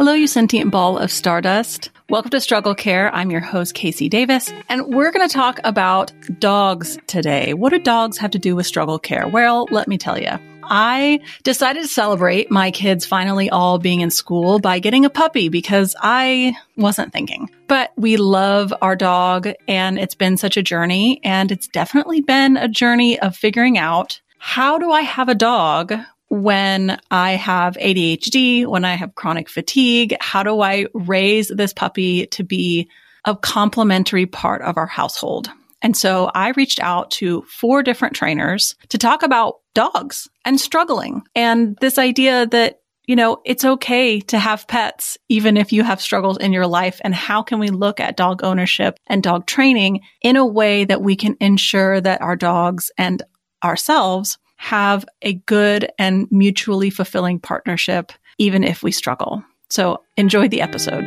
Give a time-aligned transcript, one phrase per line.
[0.00, 1.90] Hello, you sentient ball of stardust.
[2.08, 3.14] Welcome to Struggle Care.
[3.14, 7.52] I'm your host, Casey Davis, and we're going to talk about dogs today.
[7.52, 9.28] What do dogs have to do with struggle care?
[9.28, 10.30] Well, let me tell you.
[10.62, 15.50] I decided to celebrate my kids finally all being in school by getting a puppy
[15.50, 17.50] because I wasn't thinking.
[17.68, 22.56] But we love our dog and it's been such a journey and it's definitely been
[22.56, 25.92] a journey of figuring out how do I have a dog
[26.30, 30.16] when I have ADHD, when I have chronic fatigue?
[30.20, 32.88] How do I raise this puppy to be
[33.24, 35.50] a complementary part of our household?
[35.82, 41.22] And so I reached out to four different trainers to talk about dogs and struggling
[41.34, 46.00] and this idea that, you know, it's okay to have pets, even if you have
[46.00, 47.00] struggles in your life.
[47.02, 51.02] And how can we look at dog ownership and dog training in a way that
[51.02, 53.22] we can ensure that our dogs and
[53.64, 59.42] ourselves have a good and mutually fulfilling partnership, even if we struggle.
[59.70, 61.02] So enjoy the episode.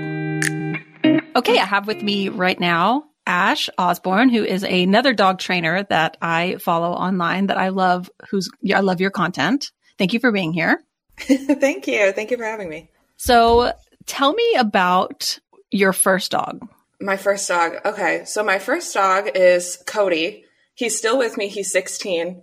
[1.35, 6.17] Okay, I have with me right now Ash Osborne, who is another dog trainer that
[6.19, 9.71] I follow online that I love, who's, I love your content.
[9.99, 10.81] Thank you for being here.
[11.19, 12.11] Thank you.
[12.11, 12.89] Thank you for having me.
[13.17, 13.71] So
[14.07, 15.37] tell me about
[15.69, 16.67] your first dog.
[16.99, 17.75] My first dog.
[17.85, 18.23] Okay.
[18.25, 20.45] So my first dog is Cody.
[20.73, 21.49] He's still with me.
[21.49, 22.41] He's 16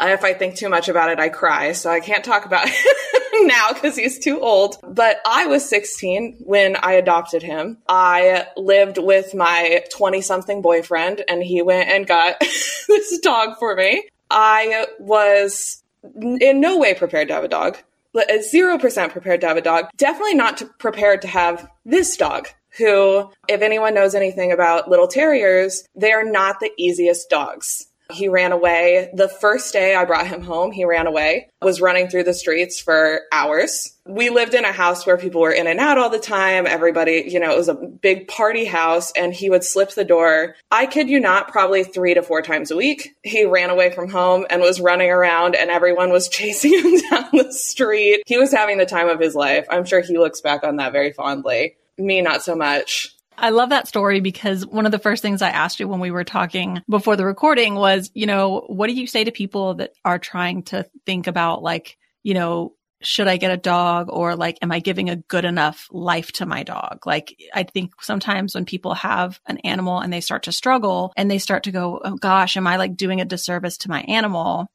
[0.00, 1.72] if I think too much about it, I cry.
[1.72, 4.78] So I can't talk about it now because he's too old.
[4.82, 7.78] But I was 16 when I adopted him.
[7.88, 12.38] I lived with my 20 something boyfriend and he went and got
[12.88, 14.08] this dog for me.
[14.30, 17.78] I was in no way prepared to have a dog.
[18.14, 19.86] Uh, zero percent prepared to have a dog.
[19.96, 25.08] Definitely not to, prepared to have this dog who, if anyone knows anything about little
[25.08, 27.87] terriers, they are not the easiest dogs.
[28.10, 29.10] He ran away.
[29.12, 32.80] The first day I brought him home, he ran away, was running through the streets
[32.80, 33.94] for hours.
[34.06, 36.66] We lived in a house where people were in and out all the time.
[36.66, 40.56] Everybody, you know, it was a big party house and he would slip the door.
[40.70, 43.14] I kid you not, probably three to four times a week.
[43.24, 47.28] He ran away from home and was running around and everyone was chasing him down
[47.34, 48.22] the street.
[48.26, 49.66] He was having the time of his life.
[49.68, 51.76] I'm sure he looks back on that very fondly.
[51.98, 53.14] Me, not so much.
[53.40, 56.10] I love that story because one of the first things I asked you when we
[56.10, 59.92] were talking before the recording was, you know, what do you say to people that
[60.04, 64.58] are trying to think about like, you know, should I get a dog or like,
[64.60, 67.06] am I giving a good enough life to my dog?
[67.06, 71.30] Like, I think sometimes when people have an animal and they start to struggle and
[71.30, 74.66] they start to go, oh gosh, am I like doing a disservice to my animal?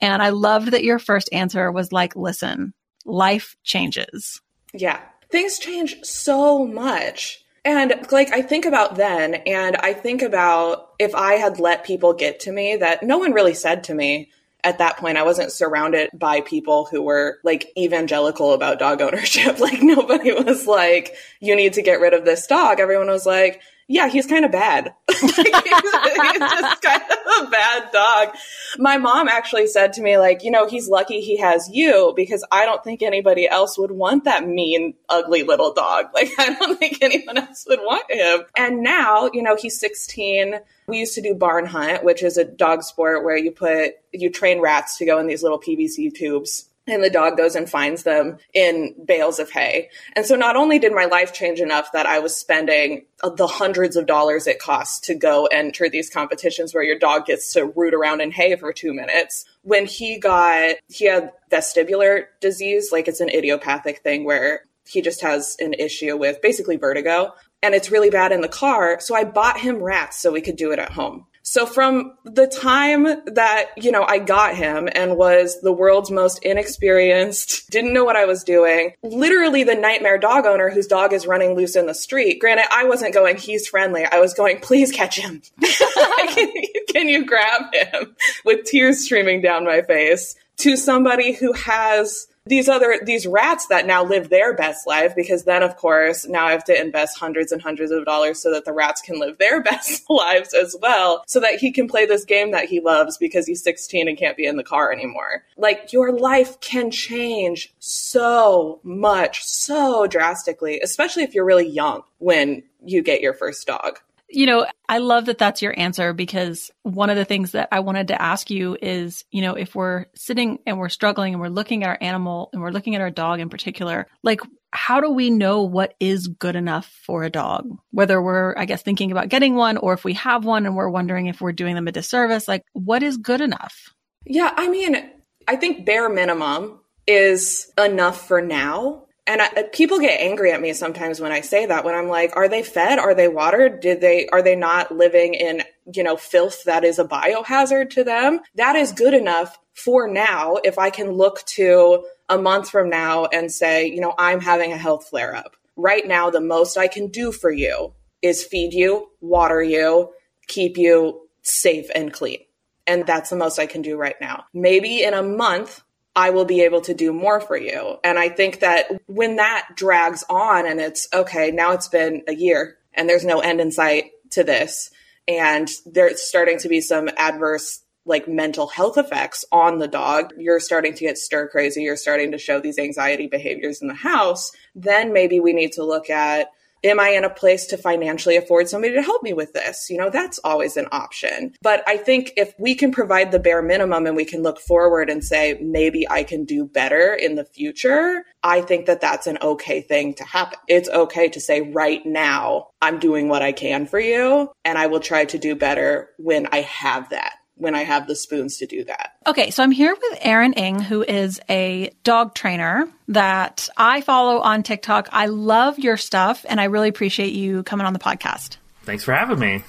[0.00, 2.74] And I loved that your first answer was like, listen,
[3.04, 4.40] life changes.
[4.72, 5.00] Yeah.
[5.30, 7.43] Things change so much.
[7.64, 12.12] And like, I think about then, and I think about if I had let people
[12.12, 14.30] get to me that no one really said to me
[14.64, 15.18] at that point.
[15.18, 19.58] I wasn't surrounded by people who were like evangelical about dog ownership.
[19.64, 22.80] Like, nobody was like, you need to get rid of this dog.
[22.80, 24.94] Everyone was like, yeah, he's kind of bad.
[25.08, 28.34] he's, he's, just kind of a bad dog.
[28.78, 32.44] My mom actually said to me, like, you know, he's lucky he has you because
[32.50, 36.06] I don't think anybody else would want that mean, ugly little dog.
[36.14, 38.42] Like, I don't think anyone else would want him.
[38.56, 40.60] And now, you know, he's 16.
[40.86, 44.30] We used to do barn hunt, which is a dog sport where you put, you
[44.30, 48.02] train rats to go in these little PVC tubes and the dog goes and finds
[48.02, 49.88] them in bales of hay.
[50.14, 53.46] And so not only did my life change enough that I was spending uh, the
[53.46, 57.66] hundreds of dollars it costs to go enter these competitions where your dog gets to
[57.66, 59.44] root around in hay for two minutes.
[59.62, 65.22] When he got, he had vestibular disease, like it's an idiopathic thing where he just
[65.22, 69.00] has an issue with basically vertigo and it's really bad in the car.
[69.00, 71.26] So I bought him rats so we could do it at home.
[71.46, 76.42] So from the time that, you know, I got him and was the world's most
[76.42, 81.26] inexperienced, didn't know what I was doing, literally the nightmare dog owner whose dog is
[81.26, 82.40] running loose in the street.
[82.40, 84.06] Granted, I wasn't going, he's friendly.
[84.06, 85.42] I was going, please catch him.
[85.60, 88.16] can, you, can you grab him?
[88.46, 93.86] With tears streaming down my face to somebody who has these other these rats that
[93.86, 97.52] now live their best life because then of course now I have to invest hundreds
[97.52, 101.24] and hundreds of dollars so that the rats can live their best lives as well
[101.26, 104.36] so that he can play this game that he loves because he's 16 and can't
[104.36, 105.44] be in the car anymore.
[105.56, 112.62] Like your life can change so much so drastically especially if you're really young when
[112.84, 114.00] you get your first dog.
[114.34, 117.80] You know, I love that that's your answer because one of the things that I
[117.80, 121.48] wanted to ask you is, you know, if we're sitting and we're struggling and we're
[121.48, 124.40] looking at our animal and we're looking at our dog in particular, like,
[124.72, 127.78] how do we know what is good enough for a dog?
[127.92, 130.90] Whether we're, I guess, thinking about getting one or if we have one and we're
[130.90, 133.94] wondering if we're doing them a disservice, like, what is good enough?
[134.26, 135.10] Yeah, I mean,
[135.46, 140.74] I think bare minimum is enough for now And I, people get angry at me
[140.74, 141.84] sometimes when I say that.
[141.84, 142.98] When I'm like, "Are they fed?
[142.98, 143.80] Are they watered?
[143.80, 144.28] Did they?
[144.28, 145.62] Are they not living in
[145.94, 150.56] you know filth that is a biohazard to them?" That is good enough for now.
[150.62, 154.72] If I can look to a month from now and say, you know, I'm having
[154.72, 155.56] a health flare up.
[155.76, 157.92] Right now, the most I can do for you
[158.22, 160.12] is feed you, water you,
[160.46, 162.38] keep you safe and clean.
[162.86, 164.44] And that's the most I can do right now.
[164.52, 165.82] Maybe in a month,
[166.16, 167.98] I will be able to do more for you.
[168.04, 172.34] And I think that when that drags on and it's okay, now it's been a
[172.34, 174.90] year and there's no end in sight to this,
[175.26, 180.60] and there's starting to be some adverse like mental health effects on the dog, you're
[180.60, 184.52] starting to get stir crazy, you're starting to show these anxiety behaviors in the house,
[184.74, 186.50] then maybe we need to look at
[186.84, 189.88] am I in a place to financially afford somebody to help me with this?
[189.90, 191.54] You know, that's always an option.
[191.62, 195.10] But I think if we can provide the bare minimum and we can look forward
[195.10, 199.38] and say, maybe I can do better in the future, I think that that's an
[199.40, 200.58] okay thing to happen.
[200.68, 204.86] It's okay to say, right now, I'm doing what I can for you, and I
[204.86, 208.66] will try to do better when I have that when I have the spoons to
[208.66, 209.12] do that.
[209.26, 214.40] Okay, so I'm here with Aaron Ing, who is a dog trainer that I follow
[214.40, 215.08] on TikTok.
[215.12, 218.56] I love your stuff and I really appreciate you coming on the podcast.
[218.82, 219.62] Thanks for having me.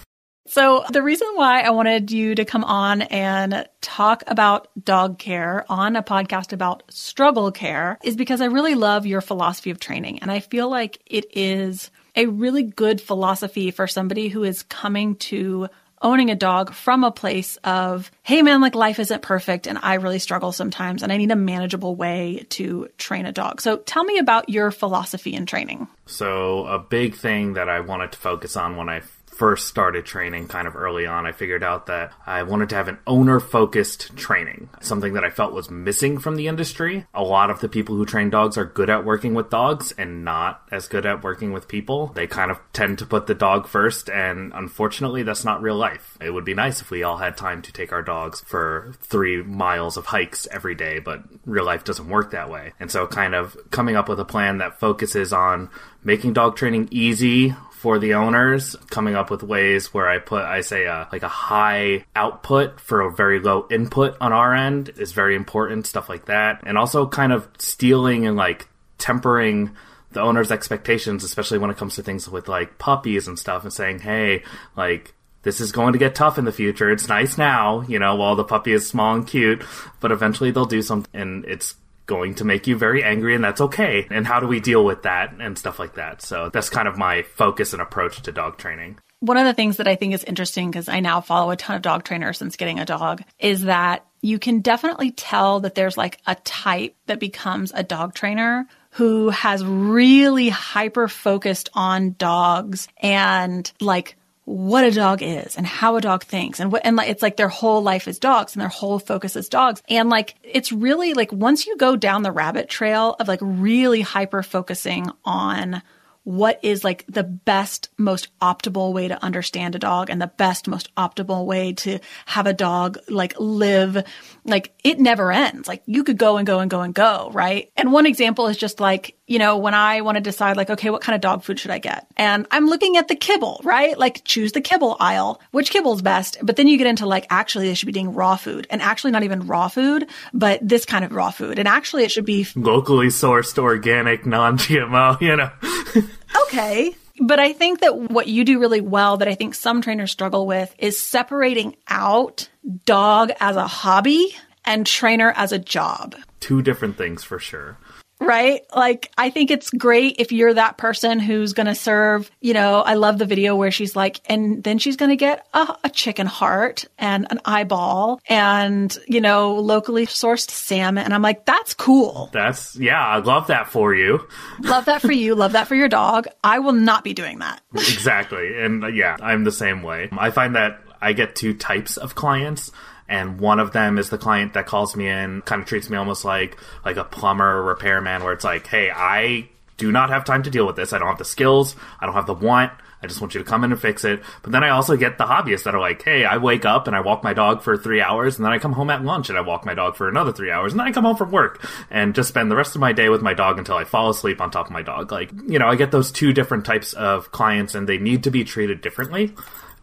[0.47, 5.65] So, the reason why I wanted you to come on and talk about dog care
[5.69, 10.19] on a podcast about struggle care is because I really love your philosophy of training.
[10.19, 15.15] And I feel like it is a really good philosophy for somebody who is coming
[15.15, 15.67] to
[16.05, 19.95] owning a dog from a place of, hey man, like life isn't perfect and I
[19.95, 23.59] really struggle sometimes and I need a manageable way to train a dog.
[23.59, 25.87] So tell me about your philosophy in training.
[26.05, 29.01] So, a big thing that I wanted to focus on when I
[29.37, 32.87] first started training kind of early on, I figured out that I wanted to have
[32.87, 37.05] an owner focused training, something that I felt was missing from the industry.
[37.13, 40.23] A lot of the people who train dogs are good at working with dogs and
[40.23, 42.07] not as good at working with people.
[42.07, 46.17] They kind of tend to put the dog first, and unfortunately, that's not real life.
[46.21, 49.41] It would be nice if we all had time to take our dogs for three
[49.43, 52.73] miles of hikes every day, but real life doesn't work that way.
[52.79, 55.69] And so, kind of coming up with a plan that focuses on
[56.03, 57.55] making dog training easy
[57.85, 61.27] for the owners, coming up with ways where I put, I say, uh, like a
[61.27, 66.25] high output for a very low input on our end is very important, stuff like
[66.25, 66.63] that.
[66.65, 68.67] And also kind of stealing and like
[68.97, 69.75] tempering
[70.13, 73.71] the owner's expectations, especially when it comes to things with like puppies and stuff, and
[73.71, 74.41] saying, hey,
[74.75, 76.89] like, this is going to get tough in the future.
[76.89, 79.63] It's nice now, you know, while the puppy is small and cute,
[79.99, 83.61] but eventually they'll do something and it's going to make you very angry and that's
[83.61, 84.07] okay.
[84.09, 86.21] And how do we deal with that and stuff like that?
[86.21, 88.99] So that's kind of my focus and approach to dog training.
[89.19, 91.75] One of the things that I think is interesting because I now follow a ton
[91.75, 95.97] of dog trainers since getting a dog is that you can definitely tell that there's
[95.97, 102.87] like a type that becomes a dog trainer who has really hyper focused on dogs
[102.97, 104.15] and like
[104.45, 107.35] what a dog is and how a dog thinks and what and like it's like
[107.35, 109.81] their whole life is dogs and their whole focus is dogs.
[109.89, 114.01] And like it's really like once you go down the rabbit trail of like really
[114.01, 115.81] hyper focusing on
[116.25, 120.67] what is like the best, most optimal way to understand a dog and the best,
[120.67, 124.03] most optimal way to have a dog like live.
[124.43, 125.67] Like it never ends.
[125.67, 127.71] Like you could go and go and go and go, right?
[127.77, 130.89] And one example is just like, you know, when I want to decide like, okay,
[130.89, 132.07] what kind of dog food should I get?
[132.17, 133.97] And I'm looking at the kibble, right?
[133.97, 136.39] Like choose the kibble aisle, which kibble's best.
[136.41, 139.11] But then you get into like, actually, they should be doing raw food and actually
[139.11, 141.59] not even raw food, but this kind of raw food.
[141.59, 145.51] And actually it should be locally sourced, organic, non-GMO, you know.
[146.43, 146.95] okay.
[147.19, 150.45] But I think that what you do really well that I think some trainers struggle
[150.45, 152.49] with is separating out
[152.85, 156.15] dog as a hobby and trainer as a job.
[156.39, 157.77] Two different things for sure
[158.19, 158.61] right?
[158.75, 162.81] Like, I think it's great if you're that person who's going to serve, you know,
[162.81, 165.89] I love the video where she's like, and then she's going to get a, a,
[165.89, 171.03] chicken heart and an eyeball and, you know, locally sourced salmon.
[171.03, 172.29] And I'm like, that's cool.
[172.33, 174.27] That's, yeah, I love that for you.
[174.59, 175.35] love that for you.
[175.35, 176.27] Love that for your dog.
[176.43, 177.61] I will not be doing that.
[177.73, 178.61] exactly.
[178.61, 180.09] And uh, yeah, I'm the same way.
[180.11, 182.71] I find that I get two types of clients
[183.07, 185.97] and one of them is the client that calls me in, kind of treats me
[185.97, 190.23] almost like like a plumber or repairman, where it's like, hey, I do not have
[190.23, 190.93] time to deal with this.
[190.93, 191.75] I don't have the skills.
[191.99, 192.71] I don't have the want.
[193.03, 194.23] I just want you to come in and fix it.
[194.41, 196.95] But then I also get the hobbyists that are like, hey, I wake up and
[196.95, 199.37] I walk my dog for three hours, and then I come home at lunch and
[199.37, 201.63] I walk my dog for another three hours, and then I come home from work
[201.91, 204.41] and just spend the rest of my day with my dog until I fall asleep
[204.41, 205.11] on top of my dog.
[205.11, 208.31] Like, you know, I get those two different types of clients, and they need to
[208.31, 209.35] be treated differently.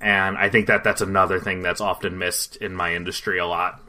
[0.02, 3.80] And I think that that's another thing that's often missed in my industry a lot.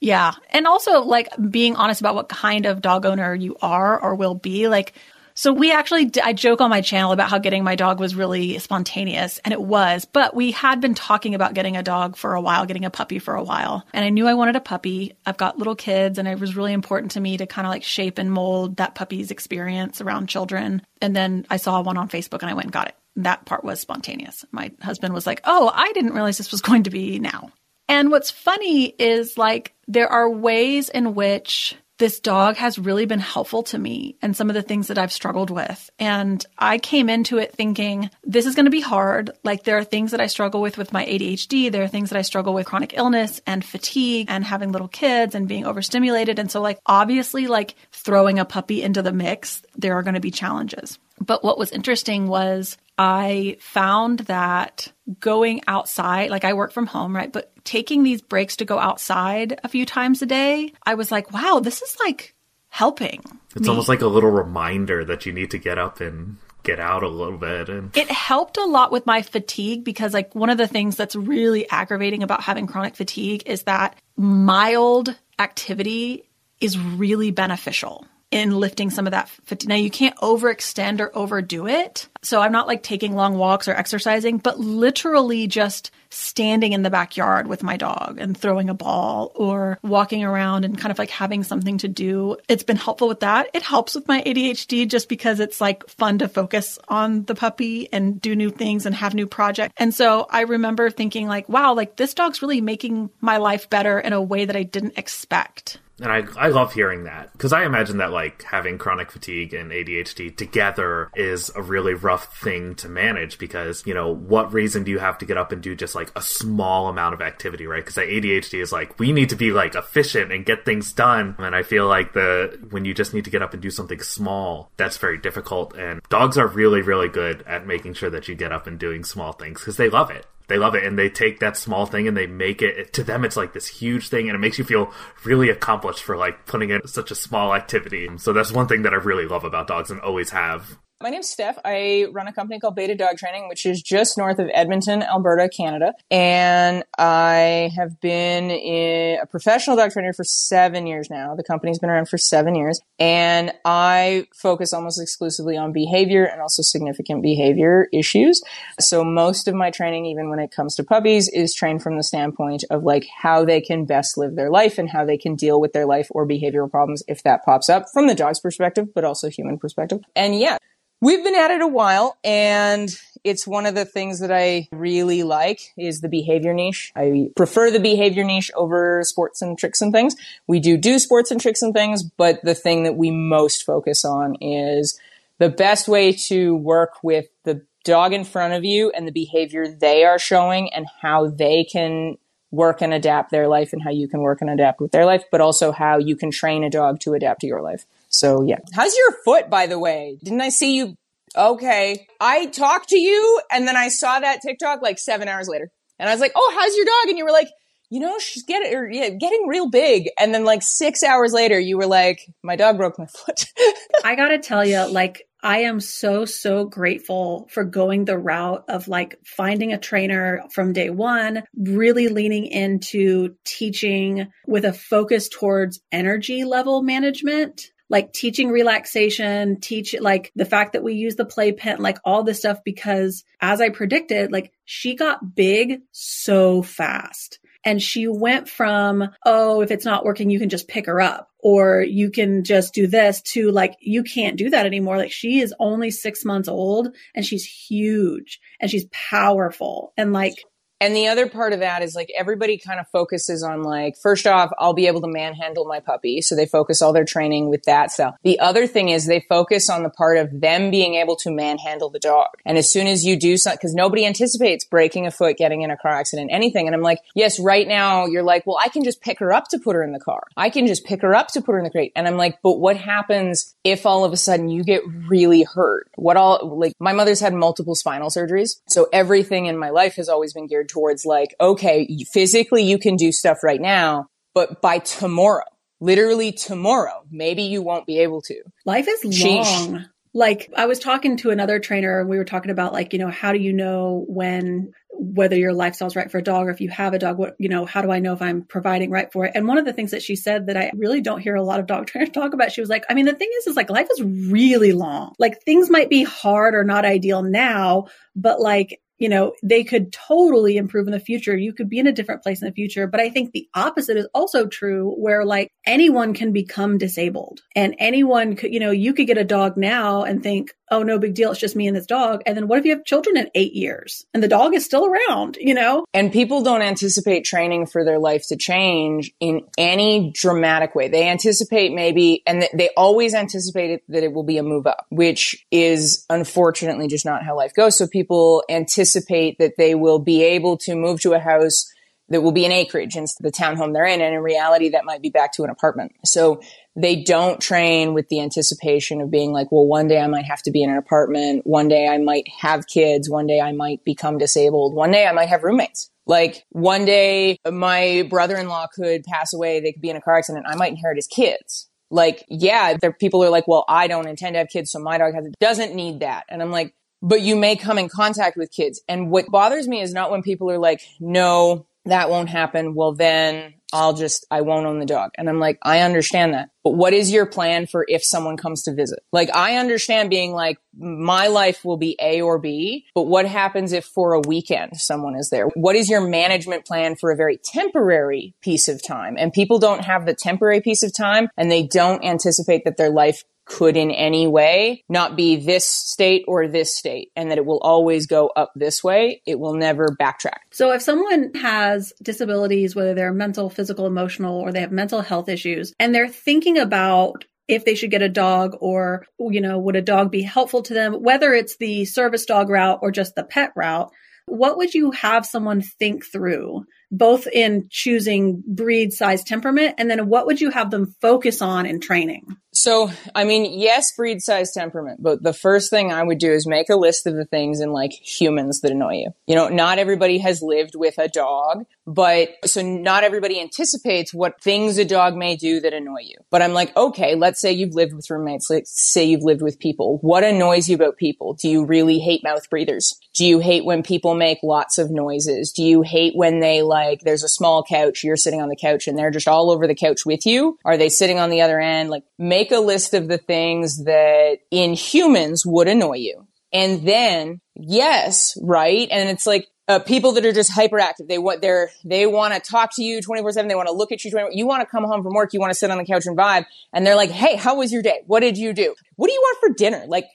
[0.00, 0.32] Yeah.
[0.50, 4.34] And also, like, being honest about what kind of dog owner you are or will
[4.34, 4.66] be.
[4.66, 4.94] Like,
[5.34, 8.58] So we actually, I joke on my channel about how getting my dog was really
[8.58, 12.40] spontaneous and it was, but we had been talking about getting a dog for a
[12.40, 13.86] while, getting a puppy for a while.
[13.92, 15.14] And I knew I wanted a puppy.
[15.24, 17.82] I've got little kids and it was really important to me to kind of like
[17.82, 20.82] shape and mold that puppy's experience around children.
[21.00, 22.96] And then I saw one on Facebook and I went and got it.
[23.16, 24.44] That part was spontaneous.
[24.50, 27.50] My husband was like, Oh, I didn't realize this was going to be now.
[27.88, 33.20] And what's funny is like there are ways in which this dog has really been
[33.20, 35.88] helpful to me and some of the things that I've struggled with.
[36.00, 39.30] And I came into it thinking this is going to be hard.
[39.44, 41.70] Like there are things that I struggle with with my ADHD.
[41.70, 45.36] There are things that I struggle with chronic illness and fatigue and having little kids
[45.36, 46.40] and being overstimulated.
[46.40, 50.20] And so like obviously like throwing a puppy into the mix, there are going to
[50.20, 50.98] be challenges.
[51.22, 57.14] But what was interesting was I found that going outside, like I work from home,
[57.14, 57.32] right?
[57.32, 61.32] But taking these breaks to go outside a few times a day, I was like,
[61.32, 62.34] wow, this is like
[62.68, 63.22] helping.
[63.54, 63.68] It's me.
[63.68, 67.08] almost like a little reminder that you need to get up and get out a
[67.08, 70.68] little bit and it helped a lot with my fatigue because like one of the
[70.68, 76.22] things that's really aggravating about having chronic fatigue is that mild activity
[76.60, 79.68] is really beneficial in lifting some of that fatigue.
[79.68, 82.08] Now you can't overextend or overdo it.
[82.22, 86.90] So I'm not like taking long walks or exercising, but literally just standing in the
[86.90, 91.10] backyard with my dog and throwing a ball or walking around and kind of like
[91.10, 92.36] having something to do.
[92.48, 93.50] It's been helpful with that.
[93.54, 97.92] It helps with my ADHD just because it's like fun to focus on the puppy
[97.92, 99.74] and do new things and have new projects.
[99.76, 103.98] And so I remember thinking like, wow, like this dog's really making my life better
[103.98, 105.78] in a way that I didn't expect.
[106.02, 109.70] And I, I love hearing that because I imagine that like having chronic fatigue and
[109.70, 114.90] ADHD together is a really rough thing to manage because, you know, what reason do
[114.90, 117.84] you have to get up and do just like a small amount of activity, right?
[117.84, 121.36] Because ADHD is like, we need to be like efficient and get things done.
[121.38, 124.00] And I feel like the, when you just need to get up and do something
[124.00, 125.74] small, that's very difficult.
[125.76, 129.04] And dogs are really, really good at making sure that you get up and doing
[129.04, 132.06] small things because they love it they love it and they take that small thing
[132.06, 134.64] and they make it to them it's like this huge thing and it makes you
[134.64, 134.92] feel
[135.24, 138.06] really accomplished for like putting in such a small activity.
[138.18, 141.28] So that's one thing that i really love about dogs and always have my name's
[141.28, 141.58] Steph.
[141.64, 145.48] I run a company called Beta Dog Training, which is just north of Edmonton, Alberta,
[145.48, 145.94] Canada.
[146.12, 151.34] And I have been a professional dog trainer for seven years now.
[151.34, 152.80] The company's been around for seven years.
[153.00, 158.40] And I focus almost exclusively on behavior and also significant behavior issues.
[158.78, 162.04] So most of my training, even when it comes to puppies, is trained from the
[162.04, 165.60] standpoint of like how they can best live their life and how they can deal
[165.60, 169.04] with their life or behavioral problems if that pops up from the dog's perspective, but
[169.04, 170.00] also human perspective.
[170.14, 170.58] And yeah,
[171.02, 172.88] We've been at it a while and
[173.24, 176.92] it's one of the things that I really like is the behavior niche.
[176.94, 180.14] I prefer the behavior niche over sports and tricks and things.
[180.46, 184.04] We do do sports and tricks and things, but the thing that we most focus
[184.04, 184.96] on is
[185.38, 189.66] the best way to work with the dog in front of you and the behavior
[189.66, 192.16] they are showing and how they can
[192.52, 195.24] work and adapt their life and how you can work and adapt with their life,
[195.32, 197.86] but also how you can train a dog to adapt to your life.
[198.12, 198.58] So yeah.
[198.72, 200.18] How's your foot, by the way?
[200.22, 200.94] Didn't I see you?
[201.36, 202.06] Okay.
[202.20, 205.68] I talked to you and then I saw that TikTok like seven hours later.
[205.98, 207.08] And I was like, Oh, how's your dog?
[207.08, 207.48] And you were like,
[207.92, 210.08] you know, she's getting, or, er, yeah, getting real big.
[210.18, 213.44] And then like six hours later, you were like, my dog broke my foot.
[214.04, 218.88] I gotta tell you, like, I am so, so grateful for going the route of
[218.88, 225.80] like finding a trainer from day one, really leaning into teaching with a focus towards
[225.90, 231.78] energy level management like teaching relaxation, teach like the fact that we use the playpen,
[231.78, 237.38] like all this stuff, because as I predicted, like she got big so fast.
[237.64, 241.28] And she went from, oh, if it's not working, you can just pick her up
[241.38, 244.96] or you can just do this to like, you can't do that anymore.
[244.96, 250.34] Like she is only six months old and she's huge and she's powerful and like
[250.82, 254.26] and the other part of that is like everybody kind of focuses on like, first
[254.26, 256.20] off, I'll be able to manhandle my puppy.
[256.20, 258.16] So they focus all their training with that stuff.
[258.24, 261.88] The other thing is they focus on the part of them being able to manhandle
[261.88, 262.30] the dog.
[262.44, 265.70] And as soon as you do something, because nobody anticipates breaking a foot, getting in
[265.70, 266.66] a car accident, anything.
[266.66, 269.46] And I'm like, yes, right now you're like, well, I can just pick her up
[269.50, 270.24] to put her in the car.
[270.36, 271.92] I can just pick her up to put her in the crate.
[271.94, 275.88] And I'm like, but what happens if all of a sudden you get really hurt?
[275.94, 278.56] What all, like my mother's had multiple spinal surgeries.
[278.66, 282.96] So everything in my life has always been geared towards like, okay, physically you can
[282.96, 285.44] do stuff right now, but by tomorrow,
[285.80, 288.42] literally tomorrow, maybe you won't be able to.
[288.64, 289.44] Life is Sheesh.
[289.44, 289.86] long.
[290.14, 293.10] Like I was talking to another trainer and we were talking about like, you know,
[293.10, 296.68] how do you know when whether your lifestyle's right for a dog or if you
[296.68, 299.24] have a dog, what, you know, how do I know if I'm providing right for
[299.24, 299.32] it?
[299.34, 301.60] And one of the things that she said that I really don't hear a lot
[301.60, 303.70] of dog trainers talk about, she was like, I mean, the thing is, is like
[303.70, 305.14] life is really long.
[305.18, 309.92] Like things might be hard or not ideal now, but like you know, they could
[309.92, 311.36] totally improve in the future.
[311.36, 312.86] You could be in a different place in the future.
[312.86, 317.74] But I think the opposite is also true where like anyone can become disabled and
[317.80, 321.14] anyone could, you know, you could get a dog now and think, oh, no big
[321.14, 321.30] deal.
[321.30, 322.22] It's just me and this dog.
[322.26, 324.86] And then what if you have children in eight years and the dog is still
[324.86, 325.84] around, you know?
[325.94, 330.88] And people don't anticipate training for their life to change in any dramatic way.
[330.88, 335.44] They anticipate maybe, and they always anticipate that it will be a move up, which
[335.50, 337.76] is unfortunately just not how life goes.
[337.76, 341.70] So people anticipate that they will be able to move to a house
[342.08, 344.00] that will be an acreage of the townhome they're in.
[344.00, 345.92] And in reality, that might be back to an apartment.
[346.04, 346.40] So
[346.76, 350.42] they don't train with the anticipation of being like, well, one day I might have
[350.42, 351.46] to be in an apartment.
[351.46, 353.08] One day I might have kids.
[353.08, 354.74] One day I might become disabled.
[354.74, 355.90] One day I might have roommates.
[356.06, 359.60] Like one day my brother-in-law could pass away.
[359.60, 360.46] They could be in a car accident.
[360.48, 361.68] I might inherit his kids.
[361.90, 364.72] Like, yeah, there people are like, well, I don't intend to have kids.
[364.72, 366.24] So my dog has, doesn't need that.
[366.28, 368.80] And I'm like, but you may come in contact with kids.
[368.88, 372.74] And what bothers me is not when people are like, no, that won't happen.
[372.74, 375.12] Well, then I'll just, I won't own the dog.
[375.16, 376.50] And I'm like, I understand that.
[376.62, 379.00] But what is your plan for if someone comes to visit?
[379.12, 383.72] Like, I understand being like, my life will be A or B, but what happens
[383.72, 385.48] if for a weekend someone is there?
[385.54, 389.16] What is your management plan for a very temporary piece of time?
[389.18, 392.90] And people don't have the temporary piece of time and they don't anticipate that their
[392.90, 397.46] life could in any way not be this state or this state and that it
[397.46, 399.20] will always go up this way.
[399.26, 400.38] It will never backtrack.
[400.52, 405.28] So if someone has disabilities, whether they're mental, physical, emotional, or they have mental health
[405.28, 409.76] issues, and they're thinking about if they should get a dog or, you know, would
[409.76, 413.24] a dog be helpful to them, whether it's the service dog route or just the
[413.24, 413.90] pet route,
[414.26, 420.06] what would you have someone think through both in choosing breed, size, temperament, and then
[420.08, 422.36] what would you have them focus on in training?
[422.54, 426.46] So, I mean, yes, breed, size, temperament, but the first thing I would do is
[426.46, 429.10] make a list of the things in like humans that annoy you.
[429.26, 434.40] You know, not everybody has lived with a dog, but so not everybody anticipates what
[434.42, 436.16] things a dog may do that annoy you.
[436.30, 438.50] But I'm like, okay, let's say you've lived with roommates.
[438.50, 439.96] Let's say you've lived with people.
[440.02, 441.32] What annoys you about people?
[441.32, 443.00] Do you really hate mouth breathers?
[443.14, 445.52] Do you hate when people make lots of noises?
[445.52, 448.56] Do you hate when they like like there's a small couch, you're sitting on the
[448.56, 450.58] couch and they're just all over the couch with you?
[450.64, 451.90] Are they sitting on the other end?
[451.90, 456.26] Like make a list of the things that in humans would annoy you.
[456.52, 458.86] And then, yes, right?
[458.90, 461.08] And it's like, uh, people that are just hyperactive.
[461.08, 463.48] They want they're they want to talk to you 24/7.
[463.48, 465.40] They want to look at you 24 You want to come home from work, you
[465.40, 467.80] want to sit on the couch and vibe and they're like, "Hey, how was your
[467.80, 468.02] day?
[468.06, 468.74] What did you do?
[468.96, 470.06] What do you want for dinner?" Like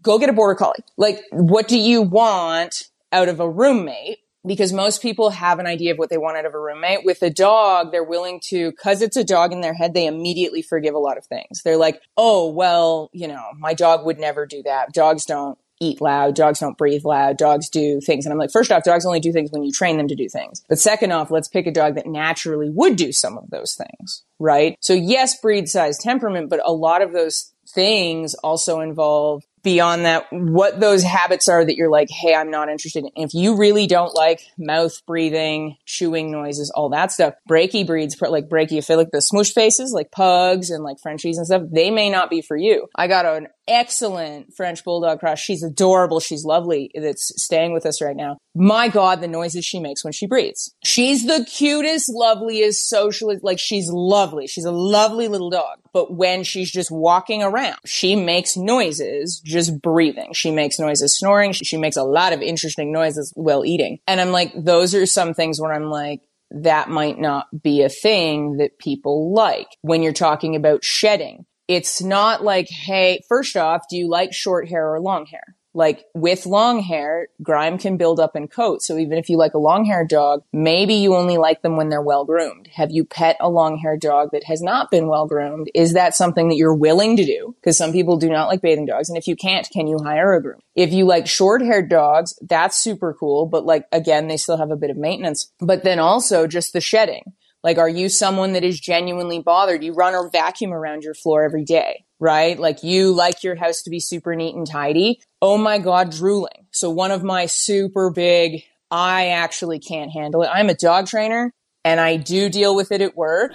[0.00, 0.84] go get a border collie.
[0.96, 4.18] Like what do you want out of a roommate?
[4.46, 7.04] Because most people have an idea of what they want out of a roommate.
[7.04, 10.62] With a dog, they're willing to, cause it's a dog in their head, they immediately
[10.62, 11.62] forgive a lot of things.
[11.62, 14.92] They're like, oh, well, you know, my dog would never do that.
[14.92, 16.34] Dogs don't eat loud.
[16.34, 17.36] Dogs don't breathe loud.
[17.36, 18.24] Dogs do things.
[18.24, 20.28] And I'm like, first off, dogs only do things when you train them to do
[20.28, 20.62] things.
[20.68, 24.22] But second off, let's pick a dog that naturally would do some of those things,
[24.38, 24.76] right?
[24.80, 30.26] So yes, breed size temperament, but a lot of those things also involve beyond that,
[30.30, 33.10] what those habits are that you're like, hey, I'm not interested in.
[33.16, 38.48] If you really don't like mouth breathing, chewing noises, all that stuff, brachy breeds, like
[38.48, 42.42] brachycephalic, the smoosh faces, like pugs and like Frenchies and stuff, they may not be
[42.42, 42.88] for you.
[42.96, 45.38] I got an excellent French bulldog cross.
[45.38, 46.20] She's adorable.
[46.20, 46.90] She's lovely.
[46.94, 48.38] That's staying with us right now.
[48.54, 50.74] My God, the noises she makes when she breathes.
[50.84, 53.42] She's the cutest, loveliest, socialist.
[53.42, 54.46] Like she's lovely.
[54.46, 55.78] She's a lovely little dog.
[55.92, 60.32] But when she's just walking around, she makes noises just breathing.
[60.32, 61.52] She makes noises snoring.
[61.52, 63.98] She, makes a lot of interesting noises while eating.
[64.06, 66.20] And I'm like, those are some things where I'm like,
[66.52, 69.68] that might not be a thing that people like.
[69.80, 74.68] When you're talking about shedding, it's not like, hey, first off, do you like short
[74.68, 75.56] hair or long hair?
[75.74, 78.82] Like with long hair, grime can build up in coat.
[78.82, 81.88] So even if you like a long haired dog, maybe you only like them when
[81.88, 82.68] they're well groomed.
[82.74, 85.70] Have you pet a long haired dog that has not been well groomed?
[85.74, 87.54] Is that something that you're willing to do?
[87.60, 89.08] Because some people do not like bathing dogs.
[89.08, 90.60] And if you can't, can you hire a groom?
[90.74, 93.46] If you like short haired dogs, that's super cool.
[93.46, 95.50] But like, again, they still have a bit of maintenance.
[95.58, 97.32] But then also just the shedding.
[97.62, 99.84] Like, are you someone that is genuinely bothered?
[99.84, 102.58] You run a vacuum around your floor every day, right?
[102.58, 105.20] Like you like your house to be super neat and tidy.
[105.40, 106.66] Oh my God, drooling.
[106.72, 110.50] So one of my super big, I actually can't handle it.
[110.52, 111.52] I'm a dog trainer
[111.84, 113.52] and I do deal with it at work.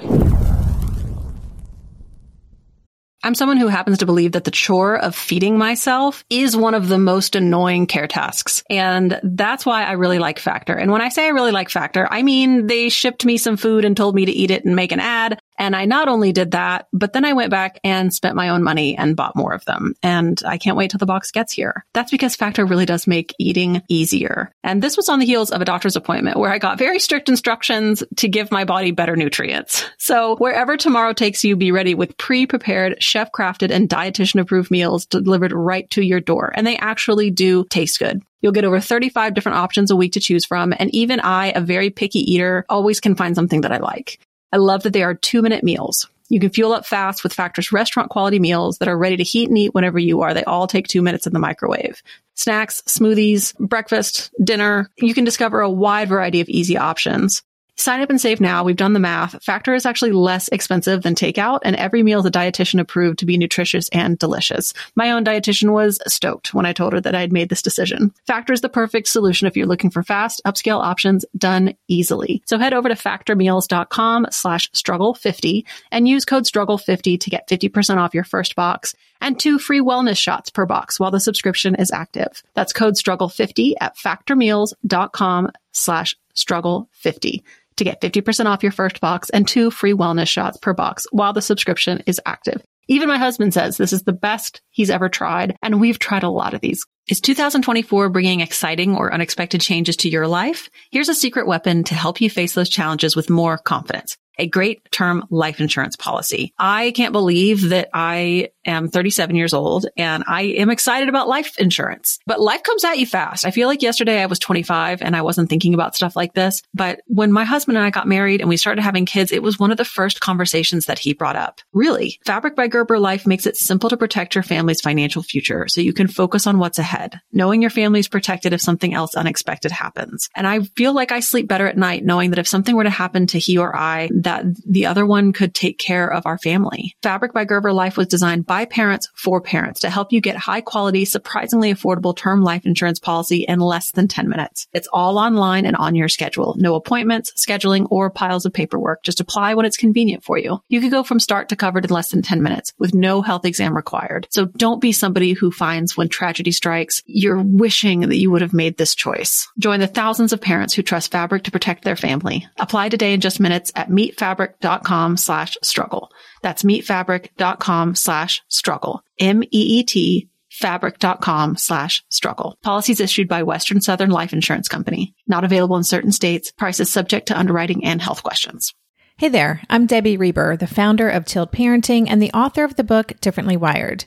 [3.28, 6.88] I'm someone who happens to believe that the chore of feeding myself is one of
[6.88, 8.63] the most annoying care tasks.
[8.70, 10.74] And that's why I really like Factor.
[10.74, 13.84] And when I say I really like Factor, I mean they shipped me some food
[13.84, 15.42] and told me to eat it and make an ad.
[15.58, 18.63] And I not only did that, but then I went back and spent my own
[18.63, 19.96] money and bought more of them.
[20.04, 21.86] And I can't wait till the box gets here.
[21.93, 24.52] That's because Factor really does make eating easier.
[24.63, 27.30] And this was on the heels of a doctor's appointment where I got very strict
[27.30, 29.86] instructions to give my body better nutrients.
[29.98, 35.06] So wherever tomorrow takes you, be ready with pre-prepared, chef crafted and dietitian approved meals
[35.06, 36.52] delivered right to your door.
[36.56, 38.22] And they actually do taste good.
[38.41, 40.74] You'll get over 35 different options a week to choose from.
[40.78, 44.20] And even I, a very picky eater, always can find something that I like.
[44.51, 46.10] I love that they are two minute meals.
[46.29, 49.47] You can fuel up fast with Factor's restaurant quality meals that are ready to heat
[49.47, 50.33] and eat whenever you are.
[50.33, 52.01] They all take two minutes in the microwave.
[52.36, 54.89] Snacks, smoothies, breakfast, dinner.
[54.97, 57.43] You can discover a wide variety of easy options.
[57.80, 58.63] Sign up and save now.
[58.63, 59.44] We've done the math.
[59.44, 63.26] Factor is actually less expensive than takeout, and every meal is a dietitian approved to
[63.28, 64.74] be nutritious and delicious.
[64.96, 68.13] My own dietitian was stoked when I told her that I had made this decision.
[68.26, 72.42] Factor is the perfect solution if you're looking for fast, upscale options done easily.
[72.48, 78.16] So head over to factormeals.com slash struggle50 and use code struggle50 to get 50% off
[78.16, 82.42] your first box and two free wellness shots per box while the subscription is active.
[82.56, 87.43] That's code struggle50 at factormeals.com slash struggle50
[87.78, 91.34] to get 50% off your first box and two free wellness shots per box while
[91.34, 92.62] the subscription is active.
[92.88, 96.30] Even my husband says this is the best he's ever tried, and we've tried a
[96.30, 96.86] lot of these.
[97.10, 100.69] Is 2024 bringing exciting or unexpected changes to your life?
[100.91, 104.89] Here's a secret weapon to help you face those challenges with more confidence a great
[104.91, 106.54] term life insurance policy.
[106.58, 111.58] I can't believe that I am 37 years old and I am excited about life
[111.58, 113.45] insurance, but life comes at you fast.
[113.45, 116.62] I feel like yesterday I was 25 and I wasn't thinking about stuff like this.
[116.73, 119.58] But when my husband and I got married and we started having kids, it was
[119.58, 121.62] one of the first conversations that he brought up.
[121.73, 125.82] Really, Fabric by Gerber Life makes it simple to protect your family's financial future so
[125.82, 129.71] you can focus on what's ahead, knowing your family is protected if something else unexpected
[129.71, 130.30] happens.
[130.36, 132.89] And I feel like I sleep better at night knowing that if something were to
[132.89, 136.98] happen to he or I, that the other one could take care of our family.
[137.02, 140.60] Fabric by Gerber Life was designed by parents for parents to help you get high
[140.60, 144.68] quality, surprisingly affordable term life insurance policy in less than 10 minutes.
[144.74, 146.56] It's all online and on your schedule.
[146.58, 149.02] No appointments, scheduling, or piles of paperwork.
[149.02, 150.62] Just apply when it's convenient for you.
[150.68, 153.46] You could go from start to covered in less than 10 minutes with no health
[153.46, 154.28] exam required.
[154.30, 158.54] So don't be somebody who finds when tragedy strikes, you're wishing that you would have
[158.54, 159.48] made this choice.
[159.58, 162.46] Join the thousands of parents who trust Fabric to protect their family.
[162.58, 166.12] Apply today in just minutes at meetfabric meetfabric.com slash struggle.
[166.41, 169.01] That's meetfabric.com slash struggle.
[169.19, 172.58] M-E-E-T fabric.com slash struggle.
[172.63, 175.13] Policies issued by Western Southern Life Insurance Company.
[175.27, 176.51] Not available in certain states.
[176.51, 178.73] Prices subject to underwriting and health questions.
[179.17, 179.62] Hey there.
[179.69, 183.58] I'm Debbie Reber, the founder of Tilt Parenting and the author of the book Differently
[183.58, 184.06] Wired.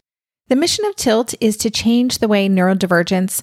[0.49, 3.43] The mission of Tilt is to change the way neurodivergence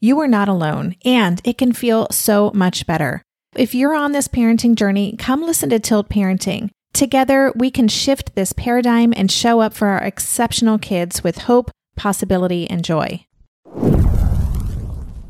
[0.00, 3.22] you are not alone, and it can feel so much better.
[3.54, 6.70] If you're on this parenting journey, come listen to Tilt Parenting.
[6.92, 11.70] Together, we can shift this paradigm and show up for our exceptional kids with hope,
[11.96, 13.24] possibility, and joy.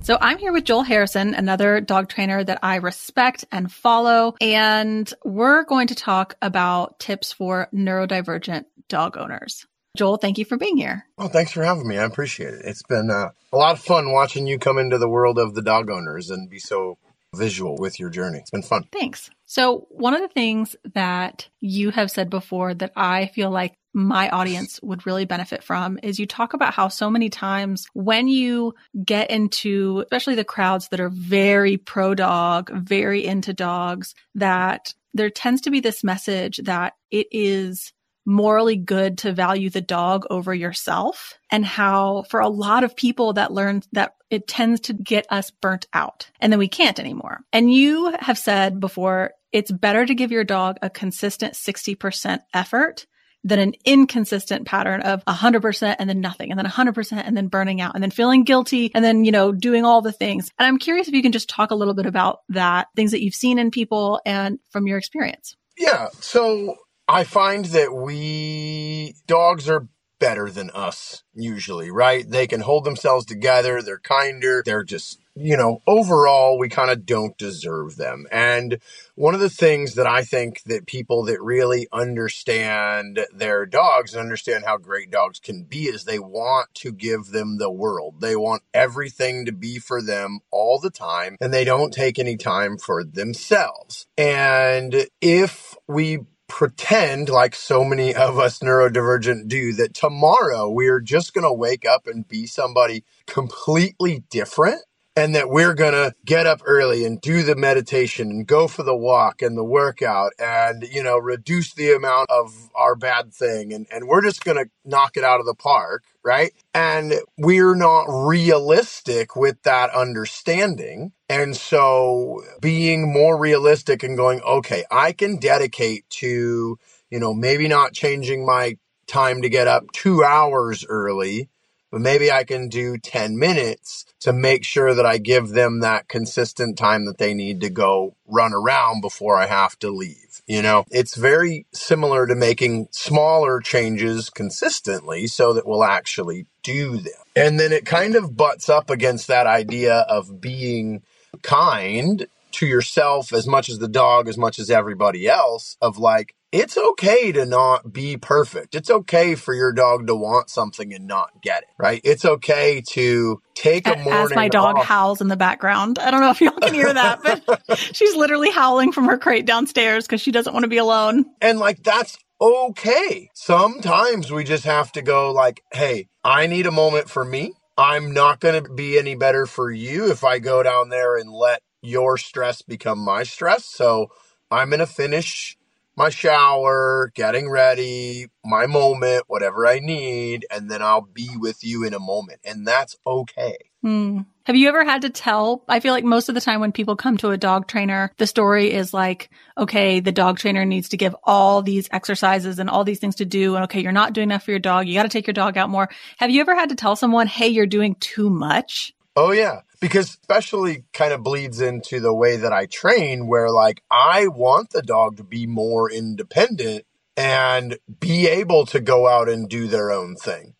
[0.02, 4.34] So I'm here with Joel Harrison, another dog trainer that I respect and follow.
[4.38, 9.66] And we're going to talk about tips for neurodivergent dog owners.
[9.96, 11.06] Joel, thank you for being here.
[11.16, 11.98] Well, thanks for having me.
[11.98, 12.62] I appreciate it.
[12.64, 15.62] It's been uh, a lot of fun watching you come into the world of the
[15.62, 16.98] dog owners and be so
[17.34, 18.38] visual with your journey.
[18.38, 18.88] It's been fun.
[18.92, 19.30] Thanks.
[19.46, 24.28] So, one of the things that you have said before that I feel like my
[24.30, 28.74] audience would really benefit from is you talk about how so many times when you
[29.04, 35.30] get into, especially the crowds that are very pro dog, very into dogs, that there
[35.30, 37.92] tends to be this message that it is
[38.26, 43.34] morally good to value the dog over yourself and how for a lot of people
[43.34, 47.40] that learns that it tends to get us burnt out and then we can't anymore.
[47.52, 53.06] And you have said before it's better to give your dog a consistent 60% effort
[53.44, 57.80] than an inconsistent pattern of 100% and then nothing and then 100% and then burning
[57.80, 60.50] out and then feeling guilty and then, you know, doing all the things.
[60.58, 63.22] And I'm curious if you can just talk a little bit about that, things that
[63.22, 65.56] you've seen in people and from your experience.
[65.76, 66.08] Yeah.
[66.20, 66.76] So
[67.08, 69.88] I find that we dogs are
[70.18, 72.28] better than us usually, right?
[72.28, 73.82] They can hold themselves together.
[73.82, 74.62] They're kinder.
[74.64, 78.26] They're just, you know, overall, we kind of don't deserve them.
[78.32, 78.78] And
[79.16, 84.20] one of the things that I think that people that really understand their dogs and
[84.22, 88.22] understand how great dogs can be is they want to give them the world.
[88.22, 92.38] They want everything to be for them all the time and they don't take any
[92.38, 94.06] time for themselves.
[94.16, 96.20] And if we
[96.54, 101.52] pretend like so many of us neurodivergent do that tomorrow we are just going to
[101.52, 104.80] wake up and be somebody completely different
[105.16, 108.84] and that we're going to get up early and do the meditation and go for
[108.84, 113.72] the walk and the workout and you know reduce the amount of our bad thing
[113.72, 116.52] and, and we're just going to knock it out of the park right?
[116.74, 121.12] And we're not realistic with that understanding.
[121.28, 126.78] And so being more realistic and going okay i can dedicate to
[127.10, 131.48] you know maybe not changing my time to get up two hours early
[131.92, 136.08] but maybe I can do 10 minutes to make sure that I give them that
[136.08, 140.40] consistent time that they need to go run around before I have to leave.
[140.46, 146.96] You know, it's very similar to making smaller changes consistently so that we'll actually do
[146.96, 147.12] them.
[147.36, 151.02] And then it kind of butts up against that idea of being
[151.42, 156.34] kind to yourself as much as the dog, as much as everybody else, of like,
[156.52, 158.76] it's okay to not be perfect.
[158.76, 162.00] It's okay for your dog to want something and not get it, right?
[162.04, 164.12] It's okay to take a morning.
[164.12, 164.84] As my dog off.
[164.84, 165.98] howls in the background.
[165.98, 169.46] I don't know if y'all can hear that, but she's literally howling from her crate
[169.46, 171.24] downstairs because she doesn't want to be alone.
[171.40, 173.30] And like, that's okay.
[173.34, 177.52] Sometimes we just have to go like, hey, I need a moment for me.
[177.76, 181.32] I'm not going to be any better for you if I go down there and
[181.32, 183.64] let your stress become my stress.
[183.64, 184.08] So
[184.50, 185.56] I'm going to finish
[185.96, 191.84] my shower, getting ready, my moment, whatever I need, and then I'll be with you
[191.84, 192.40] in a moment.
[192.44, 193.56] And that's okay.
[193.82, 194.20] Hmm.
[194.44, 195.62] Have you ever had to tell?
[195.68, 198.26] I feel like most of the time when people come to a dog trainer, the
[198.26, 202.84] story is like, okay, the dog trainer needs to give all these exercises and all
[202.84, 203.54] these things to do.
[203.54, 204.86] And okay, you're not doing enough for your dog.
[204.86, 205.88] You got to take your dog out more.
[206.18, 208.92] Have you ever had to tell someone, hey, you're doing too much?
[209.16, 209.60] Oh, yeah.
[209.84, 214.70] Because especially kind of bleeds into the way that I train, where like I want
[214.70, 216.86] the dog to be more independent
[217.18, 220.54] and be able to go out and do their own thing.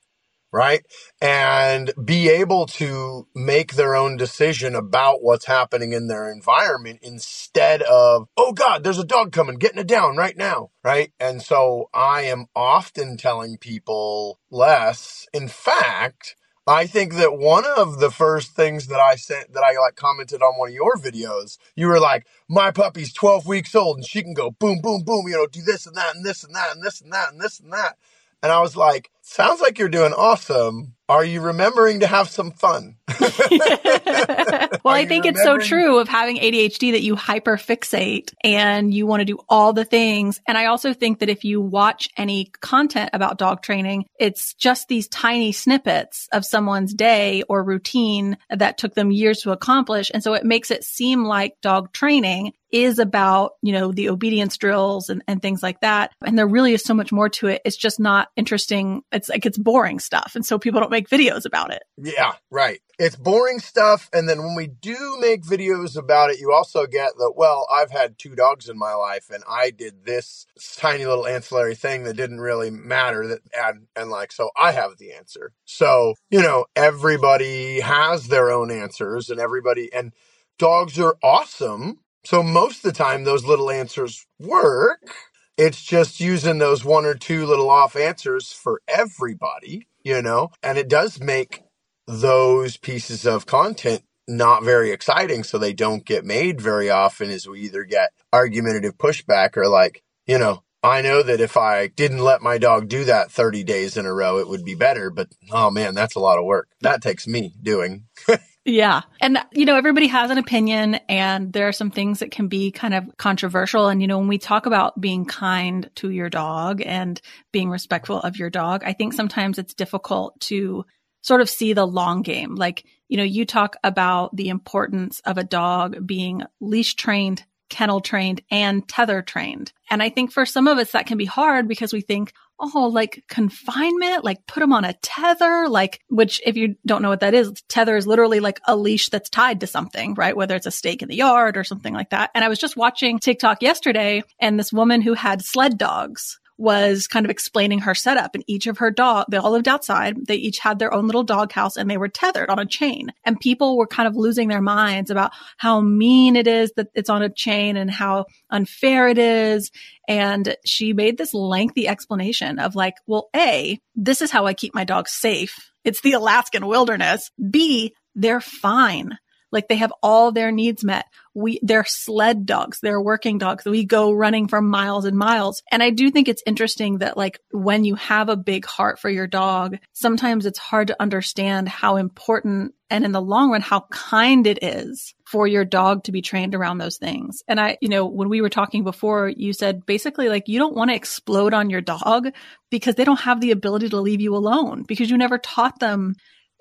[0.53, 0.85] Right.
[1.23, 7.81] And be able to make their own decision about what's happening in their environment instead
[7.81, 10.69] of, oh God, there's a dog coming, getting it down right now.
[10.85, 11.13] Right.
[11.19, 15.27] And so I am often telling people less.
[15.33, 19.79] In fact, I think that one of the first things that I sent that I
[19.79, 23.99] like commented on one of your videos, you were like, my puppy's 12 weeks old
[23.99, 26.43] and she can go boom, boom, boom, you know, do this and that and this
[26.43, 27.99] and that and this and that and this and that.
[28.43, 30.95] And I was like, sounds like you're doing awesome.
[31.07, 32.97] Are you remembering to have some fun?
[33.21, 39.21] well, I think it's so true of having ADHD that you hyperfixate and you want
[39.21, 40.41] to do all the things.
[40.49, 44.89] And I also think that if you watch any content about dog training, it's just
[44.89, 50.11] these tiny snippets of someone's day or routine that took them years to accomplish.
[50.13, 54.57] And so it makes it seem like dog training is about, you know, the obedience
[54.57, 56.11] drills and, and things like that.
[56.27, 57.63] And there really is so much more to it.
[57.65, 59.03] It's just not interesting.
[59.15, 60.33] It's like it's boring stuff.
[60.35, 61.83] And so people don't make videos about it.
[61.97, 62.81] Yeah, right.
[62.99, 64.09] It's boring stuff.
[64.13, 67.91] And then when we do make videos about it, you also get that, well, I've
[67.91, 70.47] had two dogs in my life and I did this
[70.77, 74.99] tiny little ancillary thing that didn't really matter that and, and like, so I have
[74.99, 75.53] the answer.
[75.65, 80.13] So, you know, everybody has their own answers and everybody, and
[80.59, 85.15] dogs are awesome so most of the time, those little answers work.
[85.57, 90.79] It's just using those one or two little off answers for everybody, you know, and
[90.79, 91.63] it does make
[92.07, 95.45] those pieces of content not very exciting.
[95.45, 100.03] So they don't get made very often as we either get argumentative pushback or like,
[100.27, 103.97] you know, I know that if I didn't let my dog do that 30 days
[103.97, 105.11] in a row, it would be better.
[105.11, 106.69] But oh man, that's a lot of work.
[106.81, 108.05] That takes me doing.
[108.65, 109.03] Yeah.
[109.21, 112.71] And, you know, everybody has an opinion and there are some things that can be
[112.71, 113.89] kind of controversial.
[113.89, 117.21] And, you know, when we talk about being kind to your dog and
[117.53, 120.87] being respectful of your dog, I think sometimes it's difficult to
[121.21, 122.55] sort of see the long game.
[122.55, 127.45] Like, you know, you talk about the importance of a dog being leash trained
[127.75, 129.73] kennel trained and tether trained.
[129.91, 132.89] And I think for some of us that can be hard because we think, oh,
[132.93, 137.19] like confinement, like put them on a tether, like, which if you don't know what
[137.21, 140.37] that is, tether is literally like a leash that's tied to something, right?
[140.37, 142.31] Whether it's a stake in the yard or something like that.
[142.33, 147.07] And I was just watching TikTok yesterday and this woman who had sled dogs was
[147.09, 150.27] kind of explaining her setup and each of her dog, they all lived outside.
[150.27, 153.41] They each had their own little doghouse and they were tethered on a chain and
[153.41, 157.23] people were kind of losing their minds about how mean it is that it's on
[157.23, 159.71] a chain and how unfair it is.
[160.07, 164.75] And she made this lengthy explanation of like, well, A, this is how I keep
[164.75, 165.71] my dogs safe.
[165.83, 167.31] It's the Alaskan wilderness.
[167.51, 169.19] B, they're fine.
[169.55, 171.07] Like they have all their needs met.
[171.33, 172.81] We, they're sled dogs.
[172.81, 173.65] They're working dogs.
[173.65, 175.63] We go running for miles and miles.
[175.71, 179.09] And I do think it's interesting that like when you have a big heart for
[179.09, 183.87] your dog, sometimes it's hard to understand how important and in the long run, how
[183.91, 187.43] kind it is for your dog to be trained around those things.
[187.49, 190.77] And I, you know, when we were talking before, you said basically like you don't
[190.77, 192.29] want to explode on your dog
[192.71, 196.15] because they don't have the ability to leave you alone because you never taught them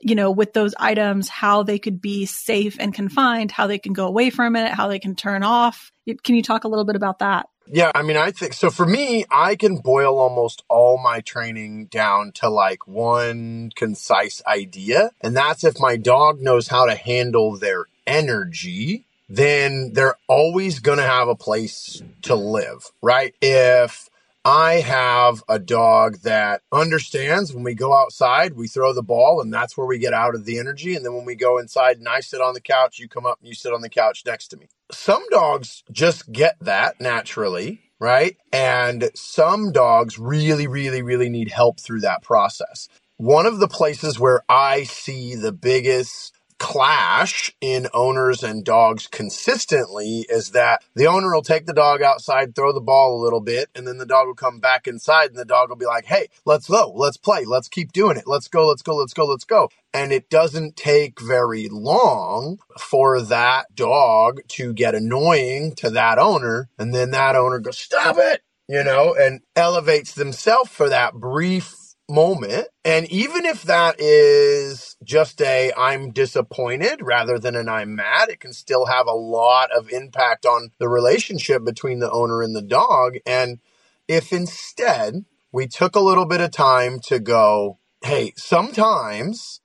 [0.03, 3.93] you know, with those items, how they could be safe and confined, how they can
[3.93, 5.91] go away from it, how they can turn off.
[6.23, 7.47] Can you talk a little bit about that?
[7.67, 8.69] Yeah, I mean, I think so.
[8.69, 15.11] For me, I can boil almost all my training down to like one concise idea.
[15.21, 20.97] And that's if my dog knows how to handle their energy, then they're always going
[20.97, 23.33] to have a place to live, right?
[23.41, 24.09] If
[24.45, 29.53] I have a dog that understands when we go outside, we throw the ball and
[29.53, 30.95] that's where we get out of the energy.
[30.95, 33.39] And then when we go inside and I sit on the couch, you come up
[33.39, 34.67] and you sit on the couch next to me.
[34.91, 38.35] Some dogs just get that naturally, right?
[38.51, 42.89] And some dogs really, really, really need help through that process.
[43.15, 50.25] One of the places where I see the biggest clash in owners and dogs consistently
[50.29, 53.69] is that the owner will take the dog outside, throw the ball a little bit,
[53.75, 56.27] and then the dog will come back inside and the dog will be like, Hey,
[56.45, 56.91] let's go.
[56.95, 57.45] Let's play.
[57.45, 58.23] Let's keep doing it.
[58.27, 58.67] Let's go.
[58.67, 58.95] Let's go.
[58.95, 59.25] Let's go.
[59.25, 59.69] Let's go.
[59.93, 66.69] And it doesn't take very long for that dog to get annoying to that owner.
[66.79, 71.75] And then that owner goes, stop it, you know, and elevates themselves for that brief
[72.13, 72.67] moment.
[72.85, 78.39] And even if that is just a I'm disappointed rather than an I'm mad, it
[78.39, 82.61] can still have a lot of impact on the relationship between the owner and the
[82.61, 83.15] dog.
[83.25, 83.59] And
[84.07, 89.61] if instead we took a little bit of time to go, hey, sometimes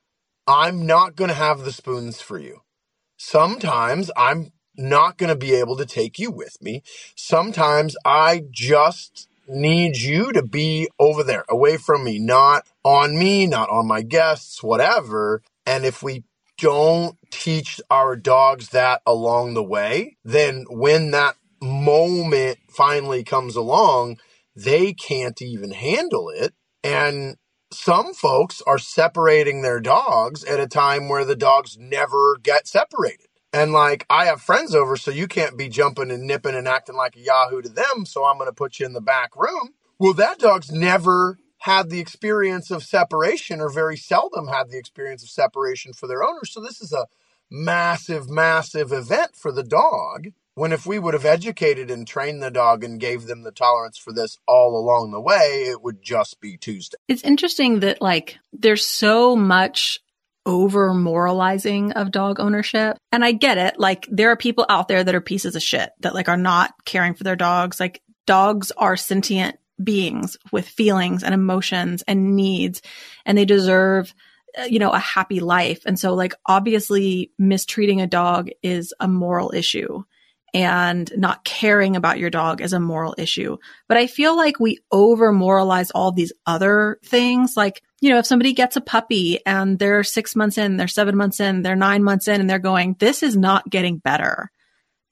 [0.47, 2.63] I'm not going to have the spoons for you.
[3.19, 6.83] Sometimes I'm not going to be able to take you with me.
[7.17, 13.47] Sometimes I just need you to be over there, away from me, not on me,
[13.47, 15.43] not on my guests, whatever.
[15.67, 16.25] And if we
[16.59, 24.19] don't teach our dogs that along the way, then when that moment finally comes along,
[24.55, 26.53] they can't even handle it.
[26.83, 27.37] And
[27.73, 33.28] some folks are separating their dogs at a time where the dogs never get separated.
[33.53, 36.97] And like, I have friends over, so you can't be jumping and nipping and acting
[36.97, 38.05] like a Yahoo to them.
[38.05, 39.71] So I'm going to put you in the back room.
[39.99, 45.23] Well, that dog's never had the experience of separation or very seldom had the experience
[45.23, 46.45] of separation for their owner.
[46.45, 47.07] So this is a
[47.51, 50.29] massive, massive event for the dog.
[50.55, 53.97] When if we would have educated and trained the dog and gave them the tolerance
[53.97, 56.99] for this all along the way, it would just be Tuesday.
[57.07, 60.01] It's interesting that like there's so much
[60.49, 62.97] over moralizing of dog ownership.
[63.13, 63.79] And I get it.
[63.79, 66.73] Like there are people out there that are pieces of shit that like are not
[66.87, 67.79] caring for their dogs.
[67.79, 72.83] Like dogs are sentient beings with feelings and emotions and needs
[73.25, 74.13] and they deserve
[74.59, 75.83] uh, you know a happy life.
[75.85, 80.03] And so like obviously mistreating a dog is a moral issue
[80.55, 83.59] and not caring about your dog is a moral issue.
[83.87, 87.55] But I feel like we over moralize all these other things.
[87.55, 91.17] Like you know, if somebody gets a puppy and they're six months in, they're seven
[91.17, 94.51] months in, they're nine months in, and they're going, this is not getting better.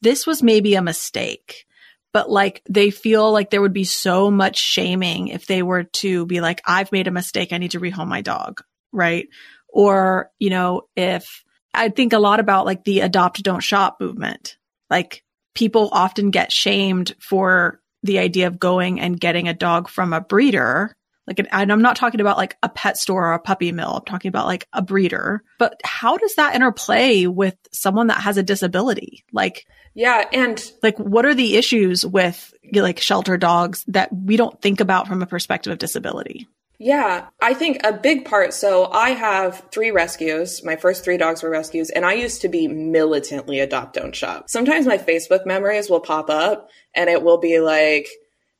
[0.02, 1.66] This was maybe a mistake.
[2.12, 6.24] But like they feel like there would be so much shaming if they were to
[6.26, 7.52] be like, I've made a mistake.
[7.52, 8.62] I need to rehome my dog.
[8.92, 9.28] Right.
[9.68, 14.56] Or, you know, if I think a lot about like the adopt, don't shop movement.
[14.88, 15.24] Like
[15.54, 20.20] people often get shamed for the idea of going and getting a dog from a
[20.20, 20.95] breeder
[21.26, 23.94] like, and I'm not talking about like a pet store or a puppy mill.
[23.96, 25.42] I'm talking about like a breeder.
[25.58, 29.24] But how does that interplay with someone that has a disability?
[29.32, 30.24] Like, yeah.
[30.32, 35.08] And like, what are the issues with like shelter dogs that we don't think about
[35.08, 36.46] from a perspective of disability?
[36.78, 38.52] Yeah, I think a big part.
[38.52, 40.62] So I have three rescues.
[40.62, 44.50] My first three dogs were rescues, and I used to be militantly adopt, don't shop.
[44.50, 48.08] Sometimes my Facebook memories will pop up and it will be like,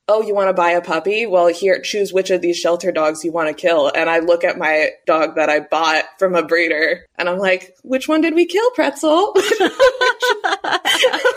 [0.09, 1.25] oh, you want to buy a puppy?
[1.25, 3.91] Well, here, choose which of these shelter dogs you want to kill.
[3.93, 7.75] And I look at my dog that I bought from a breeder and I'm like,
[7.83, 9.33] which one did we kill, Pretzel?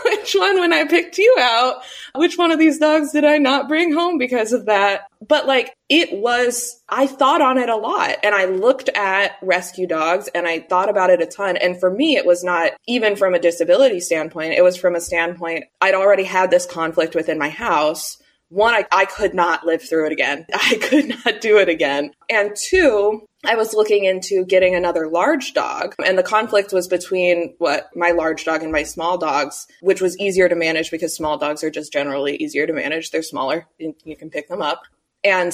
[0.05, 1.81] which one, when I picked you out,
[2.15, 5.01] which one of these dogs did I not bring home because of that?
[5.27, 9.85] But like, it was, I thought on it a lot and I looked at rescue
[9.85, 11.57] dogs and I thought about it a ton.
[11.57, 14.53] And for me, it was not even from a disability standpoint.
[14.53, 18.17] It was from a standpoint, I'd already had this conflict within my house
[18.51, 20.45] one, I, I could not live through it again.
[20.53, 22.11] I could not do it again.
[22.29, 27.55] And two, I was looking into getting another large dog, and the conflict was between
[27.57, 31.37] what my large dog and my small dogs, which was easier to manage because small
[31.37, 33.09] dogs are just generally easier to manage.
[33.09, 34.83] They're smaller, you can pick them up.
[35.23, 35.53] And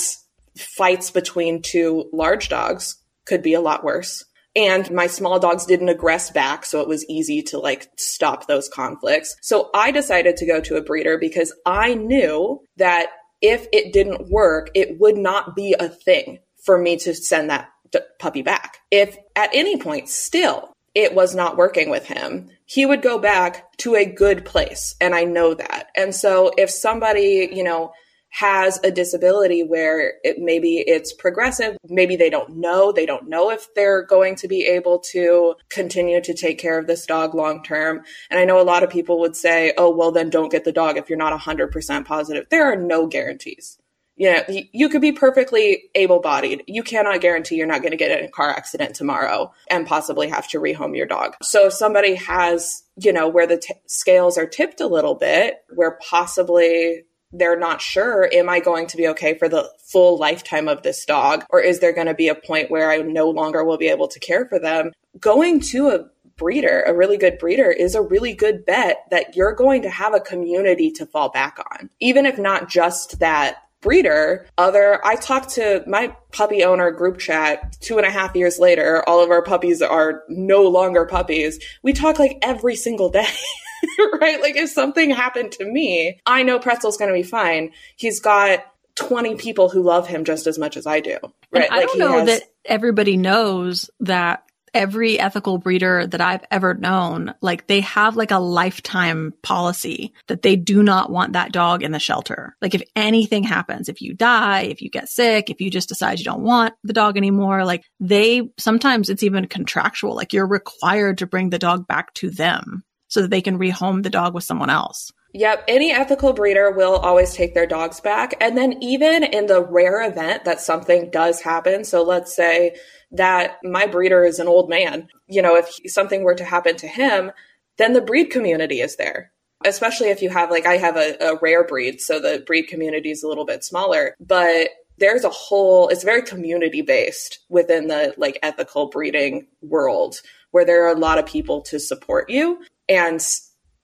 [0.57, 4.25] fights between two large dogs could be a lot worse
[4.57, 8.67] and my small dogs didn't aggress back so it was easy to like stop those
[8.67, 9.35] conflicts.
[9.41, 13.07] So i decided to go to a breeder because i knew that
[13.41, 17.69] if it didn't work it would not be a thing for me to send that
[17.91, 18.79] d- puppy back.
[18.91, 23.77] If at any point still it was not working with him he would go back
[23.77, 25.87] to a good place and i know that.
[25.95, 27.93] And so if somebody you know
[28.29, 33.49] has a disability where it maybe it's progressive maybe they don't know they don't know
[33.49, 37.63] if they're going to be able to continue to take care of this dog long
[37.63, 40.65] term and i know a lot of people would say oh well then don't get
[40.65, 42.45] the dog if you're not 100% positive.
[42.49, 43.77] There are no guarantees.
[44.15, 46.63] You know you could be perfectly able-bodied.
[46.65, 50.27] You cannot guarantee you're not going to get in a car accident tomorrow and possibly
[50.29, 51.35] have to rehome your dog.
[51.43, 55.57] So if somebody has you know where the t- scales are tipped a little bit
[55.75, 60.67] where possibly they're not sure, am I going to be okay for the full lifetime
[60.67, 61.43] of this dog?
[61.49, 64.07] Or is there going to be a point where I no longer will be able
[64.07, 64.91] to care for them?
[65.19, 66.05] Going to a
[66.37, 70.13] breeder, a really good breeder, is a really good bet that you're going to have
[70.13, 71.89] a community to fall back on.
[71.99, 77.77] Even if not just that breeder, other, I talked to my puppy owner group chat
[77.79, 79.03] two and a half years later.
[79.07, 81.59] All of our puppies are no longer puppies.
[81.83, 83.27] We talk like every single day.
[84.19, 84.41] right?
[84.41, 87.71] Like if something happened to me, I know Pretzel's going to be fine.
[87.95, 88.65] He's got
[88.95, 91.17] 20 people who love him just as much as I do.
[91.51, 91.65] Right?
[91.65, 92.27] And I don't know has...
[92.27, 98.31] that everybody knows that every ethical breeder that I've ever known, like they have like
[98.31, 102.55] a lifetime policy that they do not want that dog in the shelter.
[102.61, 106.19] Like if anything happens, if you die, if you get sick, if you just decide
[106.19, 110.15] you don't want the dog anymore, like they sometimes it's even contractual.
[110.15, 114.03] Like you're required to bring the dog back to them so that they can rehome
[114.03, 115.11] the dog with someone else.
[115.33, 118.33] Yep, any ethical breeder will always take their dogs back.
[118.41, 122.75] And then, even in the rare event that something does happen, so let's say
[123.11, 126.87] that my breeder is an old man, you know, if something were to happen to
[126.87, 127.31] him,
[127.77, 129.31] then the breed community is there.
[129.65, 133.11] Especially if you have, like, I have a, a rare breed, so the breed community
[133.11, 138.13] is a little bit smaller, but there's a whole, it's very community based within the
[138.17, 142.59] like ethical breeding world where there are a lot of people to support you.
[142.89, 143.21] And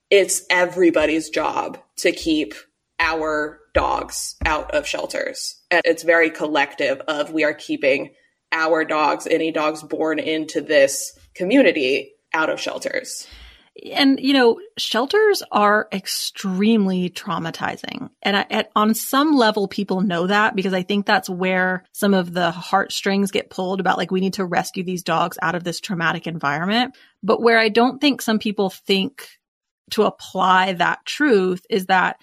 [0.10, 2.54] it's everybody's job to keep
[3.00, 5.62] our dogs out of shelters.
[5.72, 8.14] And it's very collective of we are keeping
[8.52, 13.28] our dogs, any dogs born into this community out of shelters.
[13.92, 18.12] And, you know, shelters are extremely traumatizing.
[18.22, 22.14] And I, at, on some level, people know that because I think that's where some
[22.14, 25.64] of the heartstrings get pulled about like, we need to rescue these dogs out of
[25.64, 26.96] this traumatic environment.
[27.24, 29.28] But where I don't think some people think
[29.92, 32.18] to apply that truth is that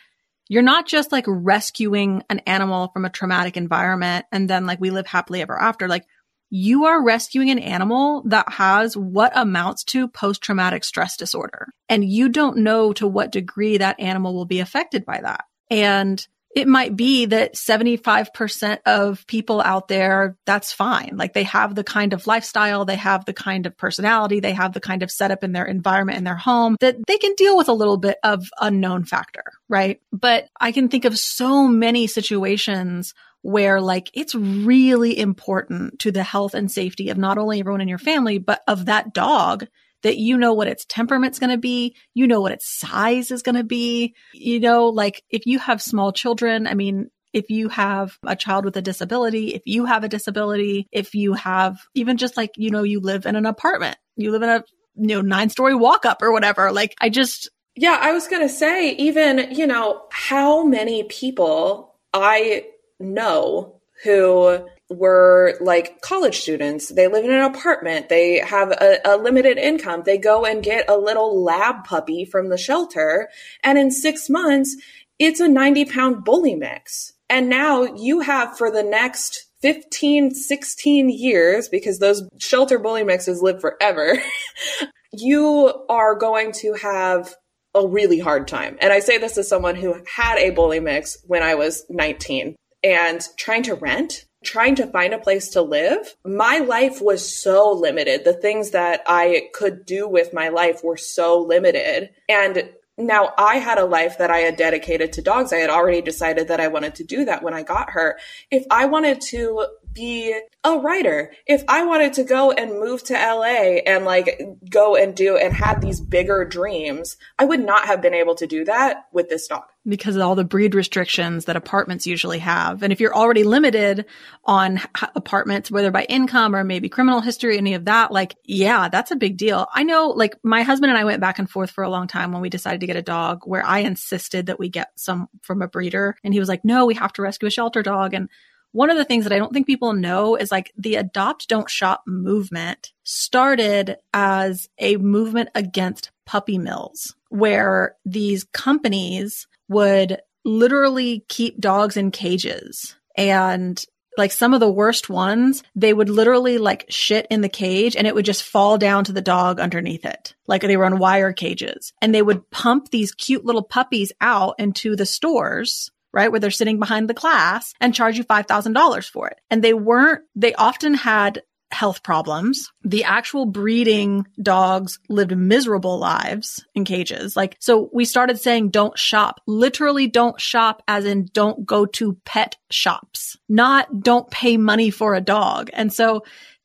[0.49, 4.91] you're not just like rescuing an animal from a traumatic environment and then like we
[4.91, 5.89] live happily ever after.
[5.89, 6.05] Like
[6.51, 11.69] you are rescuing an animal that has what amounts to post traumatic stress disorder.
[11.89, 15.45] And you don't know to what degree that animal will be affected by that.
[15.71, 21.13] And it might be that 75% of people out there, that's fine.
[21.15, 24.73] Like they have the kind of lifestyle, they have the kind of personality, they have
[24.73, 27.69] the kind of setup in their environment in their home that they can deal with
[27.69, 30.01] a little bit of unknown factor, right?
[30.13, 36.23] But I can think of so many situations where like it's really important to the
[36.23, 39.67] health and safety of not only everyone in your family, but of that dog
[40.03, 41.95] that you know what its temperament's going to be.
[42.15, 44.15] You know what its size is going to be.
[44.33, 48.65] You know, like if you have small children, I mean, if you have a child
[48.65, 52.71] with a disability, if you have a disability, if you have even just like, you
[52.71, 54.65] know, you live in an apartment, you live in a,
[54.97, 56.73] you know, nine story walk up or whatever.
[56.73, 61.95] Like I just, yeah, I was going to say, even, you know, how many people
[62.13, 62.67] I
[62.99, 66.89] know who were like college students.
[66.89, 68.09] They live in an apartment.
[68.09, 70.03] They have a, a, limited income.
[70.05, 73.29] They go and get a little lab puppy from the shelter.
[73.63, 74.77] And in six months,
[75.19, 77.13] it's a 90 pound bully mix.
[77.29, 83.41] And now you have for the next 15, 16 years, because those shelter bully mixes
[83.41, 84.17] live forever,
[85.13, 87.35] you are going to have
[87.75, 88.77] a really hard time.
[88.81, 92.57] And I say this as someone who had a bully mix when I was 19
[92.83, 96.17] and trying to rent, trying to find a place to live.
[96.25, 98.25] My life was so limited.
[98.25, 102.11] The things that I could do with my life were so limited.
[102.29, 105.53] And now I had a life that I had dedicated to dogs.
[105.53, 108.19] I had already decided that I wanted to do that when I got her.
[108.51, 111.33] If I wanted to be a writer.
[111.47, 115.53] If I wanted to go and move to LA and like go and do and
[115.55, 119.49] have these bigger dreams, I would not have been able to do that with this
[119.49, 119.65] dog.
[119.89, 122.83] Because of all the breed restrictions that apartments usually have.
[122.83, 124.05] And if you're already limited
[124.45, 124.81] on
[125.15, 129.17] apartments, whether by income or maybe criminal history, any of that, like, yeah, that's a
[129.17, 129.67] big deal.
[129.75, 132.31] I know, like, my husband and I went back and forth for a long time
[132.31, 135.63] when we decided to get a dog where I insisted that we get some from
[135.63, 136.15] a breeder.
[136.23, 138.13] And he was like, no, we have to rescue a shelter dog.
[138.13, 138.29] And
[138.73, 141.71] one of the things that I don't think people know is like the adopt don't
[141.71, 151.61] shop movement started as a movement against puppy mills where these companies would literally keep
[151.61, 153.85] dogs in cages and
[154.17, 158.07] like some of the worst ones, they would literally like shit in the cage and
[158.07, 160.35] it would just fall down to the dog underneath it.
[160.47, 164.57] Like they were on wire cages and they would pump these cute little puppies out
[164.59, 166.31] into the stores right?
[166.31, 169.41] Where they're sitting behind the class and charge you $5,000 for it.
[169.51, 172.73] And they weren't, they often had health problems.
[172.83, 177.37] The actual breeding dogs lived miserable lives in cages.
[177.37, 182.19] Like, so we started saying don't shop, literally don't shop as in don't go to
[182.25, 185.71] pet shops, not don't pay money for a dog.
[185.73, 186.25] And so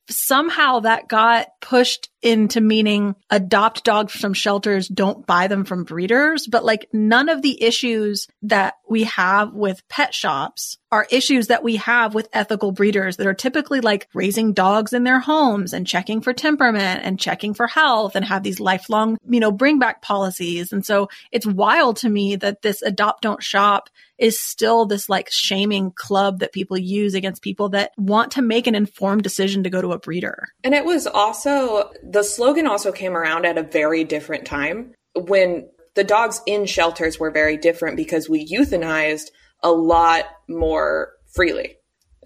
[0.09, 6.47] somehow that got pushed into meaning adopt dogs from shelters, don't buy them from breeders.
[6.47, 11.63] But like none of the issues that we have with pet shops are issues that
[11.63, 15.85] we have with ethical breeders that are typically like raising dogs in their homes and
[15.85, 20.01] checking for temperament and checking for health and have these lifelong, you know, bring back
[20.01, 20.71] policies.
[20.71, 25.29] And so it's wild to me that this adopt don't shop is still this like
[25.29, 29.69] shaming club that people use against people that want to make an informed decision to
[29.69, 30.47] go to a breeder.
[30.63, 35.69] And it was also the slogan also came around at a very different time when
[35.95, 41.75] the dogs in shelters were very different because we euthanized a lot more freely.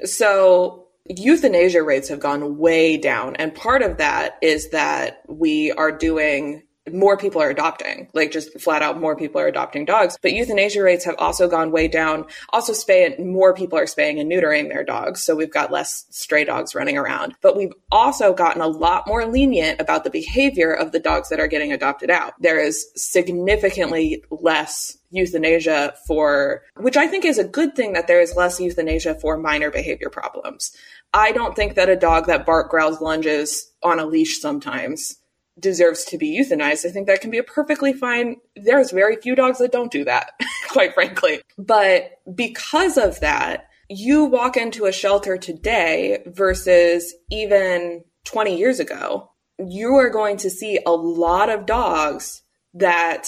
[0.04, 3.36] So euthanasia rates have gone way down.
[3.38, 6.62] And part of that is that we are doing
[6.94, 10.18] more people are adopting, like just flat out more people are adopting dogs.
[10.22, 12.26] But euthanasia rates have also gone way down.
[12.50, 15.24] Also, spay and more people are spaying and neutering their dogs.
[15.24, 17.36] So we've got less stray dogs running around.
[17.42, 21.40] But we've also gotten a lot more lenient about the behavior of the dogs that
[21.40, 22.34] are getting adopted out.
[22.40, 28.22] There is significantly less euthanasia for, which I think is a good thing that there
[28.22, 30.76] is less euthanasia for minor behavior problems.
[31.14, 35.19] I don't think that a dog that bark, growls, lunges on a leash sometimes
[35.60, 36.86] deserves to be euthanized.
[36.86, 38.38] I think that can be a perfectly fine.
[38.56, 40.32] There's very few dogs that don't do that,
[40.70, 41.42] quite frankly.
[41.58, 49.32] But because of that, you walk into a shelter today versus even 20 years ago,
[49.58, 52.44] you are going to see a lot of dogs
[52.74, 53.28] that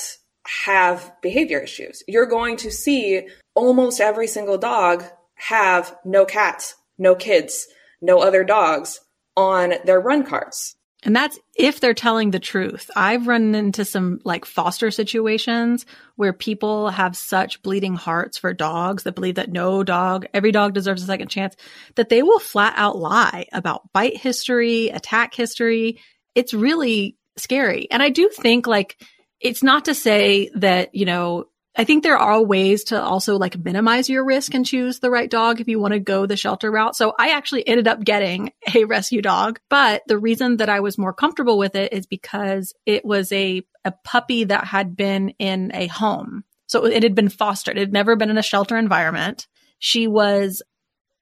[0.63, 2.03] have behavior issues.
[2.07, 5.03] You're going to see almost every single dog
[5.35, 7.67] have no cats, no kids,
[8.01, 8.99] no other dogs
[9.35, 10.75] on their run cards.
[11.03, 12.91] And that's if they're telling the truth.
[12.95, 15.85] I've run into some like foster situations
[16.15, 20.73] where people have such bleeding hearts for dogs that believe that no dog, every dog
[20.73, 21.55] deserves a second chance,
[21.95, 25.99] that they will flat out lie about bite history, attack history.
[26.35, 27.89] It's really scary.
[27.89, 28.97] And I do think like,
[29.39, 31.45] it's not to say that, you know,
[31.75, 35.29] I think there are ways to also like minimize your risk and choose the right
[35.29, 36.95] dog if you want to go the shelter route.
[36.95, 40.97] So I actually ended up getting a rescue dog, but the reason that I was
[40.97, 45.71] more comfortable with it is because it was a, a puppy that had been in
[45.73, 46.43] a home.
[46.67, 47.77] So it had been fostered.
[47.77, 49.47] It had never been in a shelter environment.
[49.79, 50.61] She was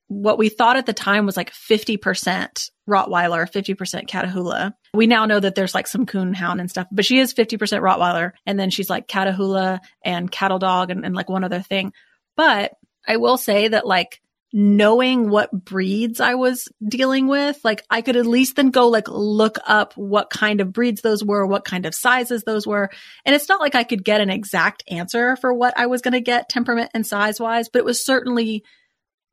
[0.10, 4.74] what we thought at the time was like 50% Rottweiler, 50% Catahoula.
[4.93, 8.32] We now know that there's like some coonhound and stuff, but she is 50% Rottweiler.
[8.45, 11.93] And then she's like Catahoula and cattle dog and, and like one other thing.
[12.36, 12.74] But
[13.07, 14.20] I will say that like
[14.51, 19.07] knowing what breeds I was dealing with, like I could at least then go like
[19.07, 22.89] look up what kind of breeds those were, what kind of sizes those were.
[23.26, 26.14] And it's not like I could get an exact answer for what I was going
[26.14, 28.64] to get temperament and size wise, but it was certainly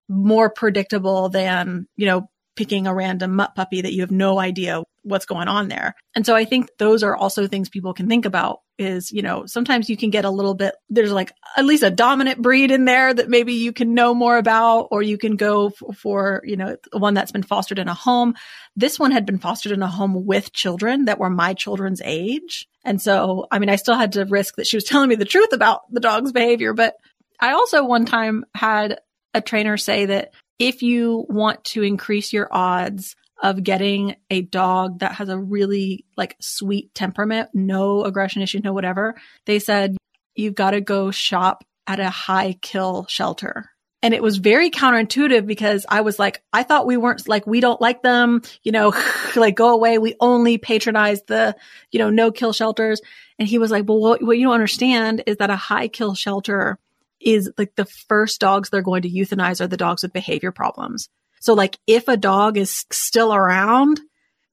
[0.09, 4.83] more predictable than, you know, picking a random mutt puppy that you have no idea
[5.03, 5.95] what's going on there.
[6.17, 9.47] And so I think those are also things people can think about is, you know,
[9.47, 12.85] sometimes you can get a little bit, there's like at least a dominant breed in
[12.87, 16.57] there that maybe you can know more about, or you can go for, for, you
[16.57, 18.35] know, one that's been fostered in a home.
[18.75, 22.67] This one had been fostered in a home with children that were my children's age.
[22.85, 25.25] And so, I mean, I still had to risk that she was telling me the
[25.25, 26.95] truth about the dog's behavior, but
[27.39, 28.99] I also one time had
[29.37, 35.01] a trainer say that if you want to increase your odds of getting a dog
[35.01, 39.15] that has a really like sweet temperament, no aggression issue, no whatever,
[39.45, 39.97] they said
[40.35, 43.71] you've got to go shop at a high kill shelter.
[44.03, 47.61] And it was very counterintuitive because I was like, I thought we weren't like, we
[47.61, 48.95] don't like them, you know,
[49.37, 49.99] like go away.
[49.99, 51.57] We only patronize the,
[51.91, 53.01] you know, no kill shelters.
[53.39, 56.15] And he was like, well, what, what you don't understand is that a high kill
[56.15, 56.79] shelter
[57.21, 61.09] is like the first dogs they're going to euthanize are the dogs with behavior problems.
[61.41, 64.01] So like if a dog is still around,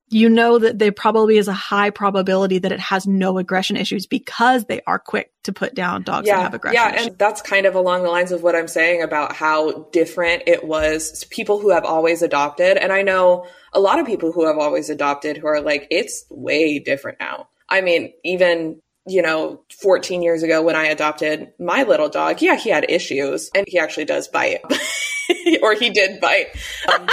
[0.10, 4.06] you know that there probably is a high probability that it has no aggression issues
[4.06, 7.08] because they are quick to put down dogs yeah, that have aggression yeah, issues.
[7.08, 10.64] and that's kind of along the lines of what I'm saying about how different it
[10.64, 12.78] was people who have always adopted.
[12.78, 16.26] And I know a lot of people who have always adopted who are like, it's
[16.30, 17.50] way different now.
[17.68, 22.56] I mean, even you know, 14 years ago when I adopted my little dog, yeah,
[22.56, 24.62] he had issues and he actually does bite
[25.62, 26.48] or he did bite.
[26.94, 27.08] Um,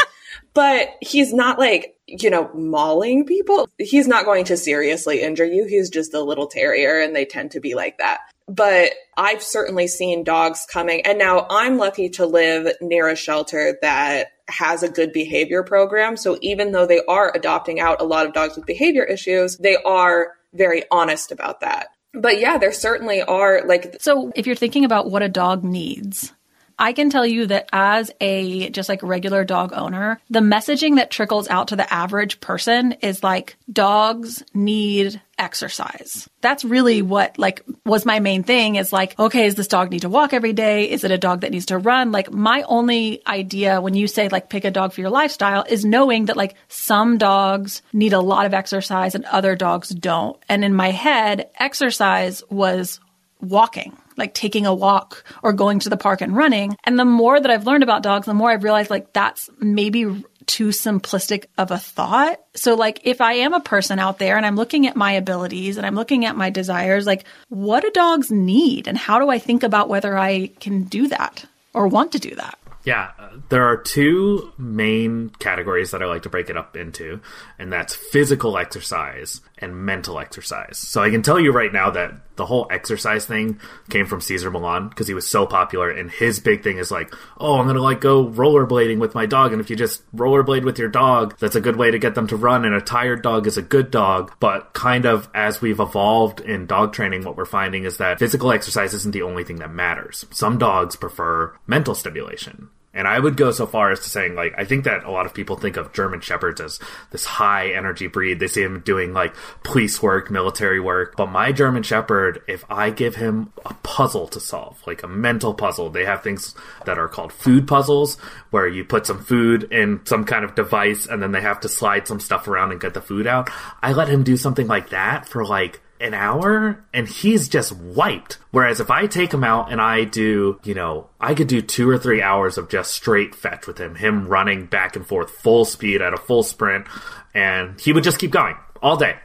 [0.55, 3.69] but he's not like, you know, mauling people.
[3.79, 5.67] He's not going to seriously injure you.
[5.67, 8.21] He's just a little terrier and they tend to be like that.
[8.49, 13.79] But I've certainly seen dogs coming and now I'm lucky to live near a shelter
[13.83, 16.17] that has a good behavior program.
[16.17, 19.77] So even though they are adopting out a lot of dogs with behavior issues, they
[19.77, 21.89] are very honest about that.
[22.13, 26.33] But yeah, there certainly are like So if you're thinking about what a dog needs,
[26.81, 31.11] I can tell you that as a just like regular dog owner, the messaging that
[31.11, 36.27] trickles out to the average person is like dogs need exercise.
[36.41, 40.01] That's really what like was my main thing is like, okay, is this dog need
[40.01, 40.89] to walk every day?
[40.91, 42.13] Is it a dog that needs to run?
[42.13, 45.85] Like my only idea when you say like pick a dog for your lifestyle is
[45.85, 50.43] knowing that like some dogs need a lot of exercise and other dogs don't.
[50.49, 53.01] And in my head, exercise was
[53.43, 56.77] walking like taking a walk or going to the park and running.
[56.85, 60.25] And the more that I've learned about dogs, the more I've realized like that's maybe
[60.47, 62.41] too simplistic of a thought.
[62.55, 65.77] So like if I am a person out there and I'm looking at my abilities
[65.77, 69.39] and I'm looking at my desires, like what do dogs need and how do I
[69.39, 72.59] think about whether I can do that or want to do that?
[72.83, 73.11] Yeah,
[73.51, 77.21] there are two main categories that I like to break it up into,
[77.59, 80.79] and that's physical exercise and mental exercise.
[80.79, 84.51] So I can tell you right now that the whole exercise thing came from Cesar
[84.51, 87.83] Millan because he was so popular, and his big thing is like, oh, I'm gonna
[87.83, 91.57] like go rollerblading with my dog, and if you just rollerblade with your dog, that's
[91.57, 93.91] a good way to get them to run, and a tired dog is a good
[93.91, 94.33] dog.
[94.41, 98.53] But kind of as we've evolved in dog training, what we're finding is that physical
[98.53, 100.25] exercise isn't the only thing that matters.
[100.31, 102.71] Some dogs prefer mental stimulation.
[102.93, 105.25] And I would go so far as to saying, like, I think that a lot
[105.25, 106.81] of people think of German Shepherds as
[107.13, 108.41] this high energy breed.
[108.41, 111.17] They see him doing like police work, military work.
[111.17, 115.55] But my German Shepherd, if I give him a puzzle to solve, like a mental
[115.55, 118.17] puzzle, they have things that are called food puzzles,
[118.51, 121.69] where you put some food in some kind of device and then they have to
[121.69, 123.51] slide some stuff around and get the food out.
[123.83, 128.39] I let him do something like that for like an hour and he's just wiped.
[128.51, 131.89] Whereas if I take him out and I do, you know, I could do two
[131.89, 135.65] or three hours of just straight fetch with him, him running back and forth full
[135.65, 136.87] speed at a full sprint,
[137.35, 139.17] and he would just keep going all day.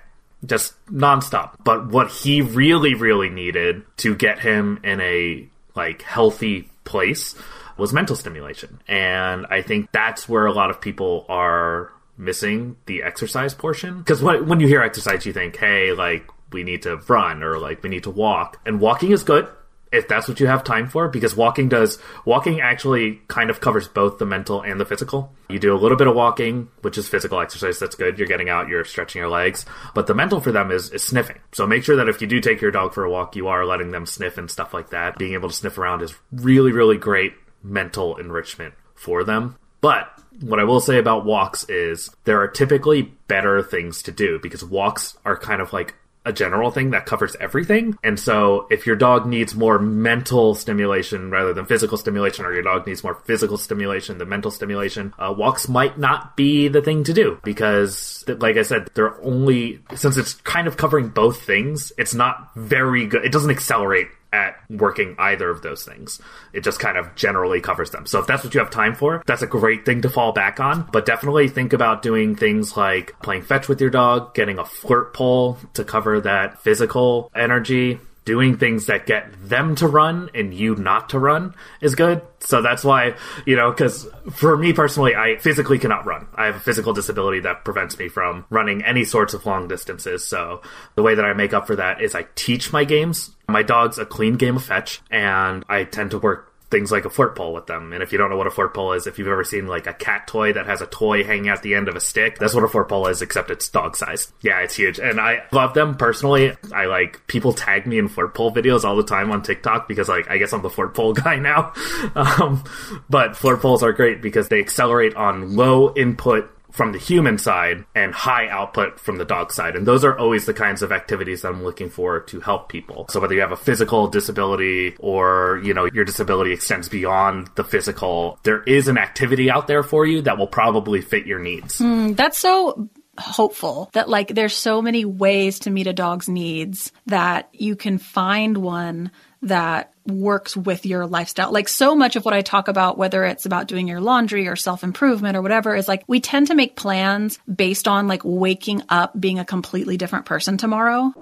[0.45, 1.55] Just nonstop.
[1.63, 7.36] But what he really, really needed to get him in a like healthy place
[7.78, 8.80] was mental stimulation.
[8.88, 13.97] And I think that's where a lot of people are missing the exercise portion.
[13.99, 17.84] Because when, you hear exercise, you think, hey, like, we need to run or like
[17.84, 18.60] we need to walk.
[18.66, 19.47] And walking is good
[19.91, 23.88] if that's what you have time for because walking does walking actually kind of covers
[23.88, 25.34] both the mental and the physical.
[25.49, 28.18] You do a little bit of walking, which is physical exercise, that's good.
[28.18, 29.66] You're getting out, you're stretching your legs.
[29.93, 31.39] But the mental for them is, is sniffing.
[31.51, 33.66] So make sure that if you do take your dog for a walk, you are
[33.66, 35.18] letting them sniff and stuff like that.
[35.18, 39.58] Being able to sniff around is really, really great mental enrichment for them.
[39.82, 40.10] But
[40.41, 44.64] what I will say about walks is there are typically better things to do because
[44.64, 45.95] walks are kind of like
[46.26, 47.97] a general thing that covers everything.
[48.03, 52.63] And so if your dog needs more mental stimulation rather than physical stimulation, or your
[52.63, 57.03] dog needs more physical stimulation than mental stimulation, uh, walks might not be the thing
[57.03, 61.91] to do because, like I said, they're only, since it's kind of covering both things,
[61.97, 63.23] it's not very good.
[63.23, 66.21] It doesn't accelerate at working either of those things.
[66.51, 68.05] It just kind of generally covers them.
[68.05, 70.59] So if that's what you have time for, that's a great thing to fall back
[70.59, 70.89] on.
[70.91, 75.13] But definitely think about doing things like playing fetch with your dog, getting a flirt
[75.13, 80.76] pole to cover that physical energy, doing things that get them to run and you
[80.76, 82.21] not to run is good.
[82.39, 83.15] So that's why,
[83.45, 86.28] you know, because for me personally, I physically cannot run.
[86.36, 90.26] I have a physical disability that prevents me from running any sorts of long distances.
[90.26, 90.61] So
[90.95, 93.36] the way that I make up for that is I teach my games.
[93.47, 97.09] My dog's a clean game of fetch, and I tend to work things like a
[97.09, 97.93] flirt pole with them.
[97.93, 99.88] And if you don't know what a flirt pole is, if you've ever seen like
[99.88, 102.53] a cat toy that has a toy hanging out the end of a stick, that's
[102.53, 104.32] what a flirt pole is, except it's dog size.
[104.41, 104.99] Yeah, it's huge.
[104.99, 106.55] And I love them personally.
[106.74, 110.09] I like people tag me in flirt pole videos all the time on TikTok because
[110.09, 111.74] like I guess I'm the flirt pole guy now.
[112.16, 112.63] Um,
[113.09, 117.86] but flirt poles are great because they accelerate on low input from the human side
[117.95, 119.76] and high output from the dog side.
[119.76, 123.07] And those are always the kinds of activities that I'm looking for to help people.
[123.09, 127.63] So whether you have a physical disability or, you know, your disability extends beyond the
[127.63, 131.80] physical, there is an activity out there for you that will probably fit your needs.
[131.80, 136.91] Mm, that's so hopeful that like there's so many ways to meet a dog's needs
[137.05, 139.11] that you can find one
[139.41, 141.51] that works with your lifestyle.
[141.51, 144.56] Like so much of what I talk about, whether it's about doing your laundry or
[144.56, 148.84] self improvement or whatever, is like we tend to make plans based on like waking
[148.89, 151.14] up being a completely different person tomorrow.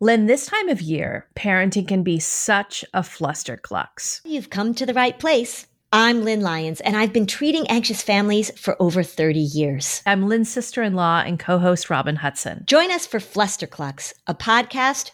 [0.00, 4.20] Lynn, this time of year, parenting can be such a flusterclux.
[4.24, 5.68] You've come to the right place.
[5.94, 10.02] I'm Lynn Lyons, and I've been treating anxious families for over 30 years.
[10.06, 12.64] I'm Lynn's sister in law and co host Robin Hudson.
[12.66, 15.10] Join us for Flusterclux, a podcast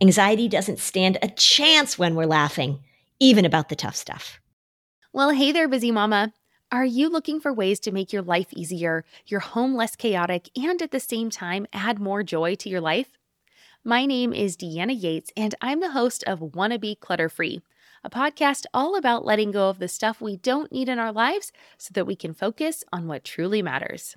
[0.00, 2.80] Anxiety doesn't stand a chance when we're laughing,
[3.20, 4.40] even about the tough stuff.
[5.12, 6.32] Well, hey there, busy mama.
[6.72, 10.80] Are you looking for ways to make your life easier, your home less chaotic, and
[10.80, 13.18] at the same time add more joy to your life?
[13.84, 17.60] My name is Deanna Yates, and I'm the host of Wanna Be Clutter Free,
[18.02, 21.52] a podcast all about letting go of the stuff we don't need in our lives
[21.78, 24.16] so that we can focus on what truly matters.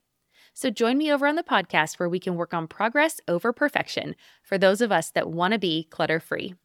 [0.53, 4.15] So join me over on the podcast where we can work on progress over perfection
[4.43, 6.55] for those of us that want to be clutter free.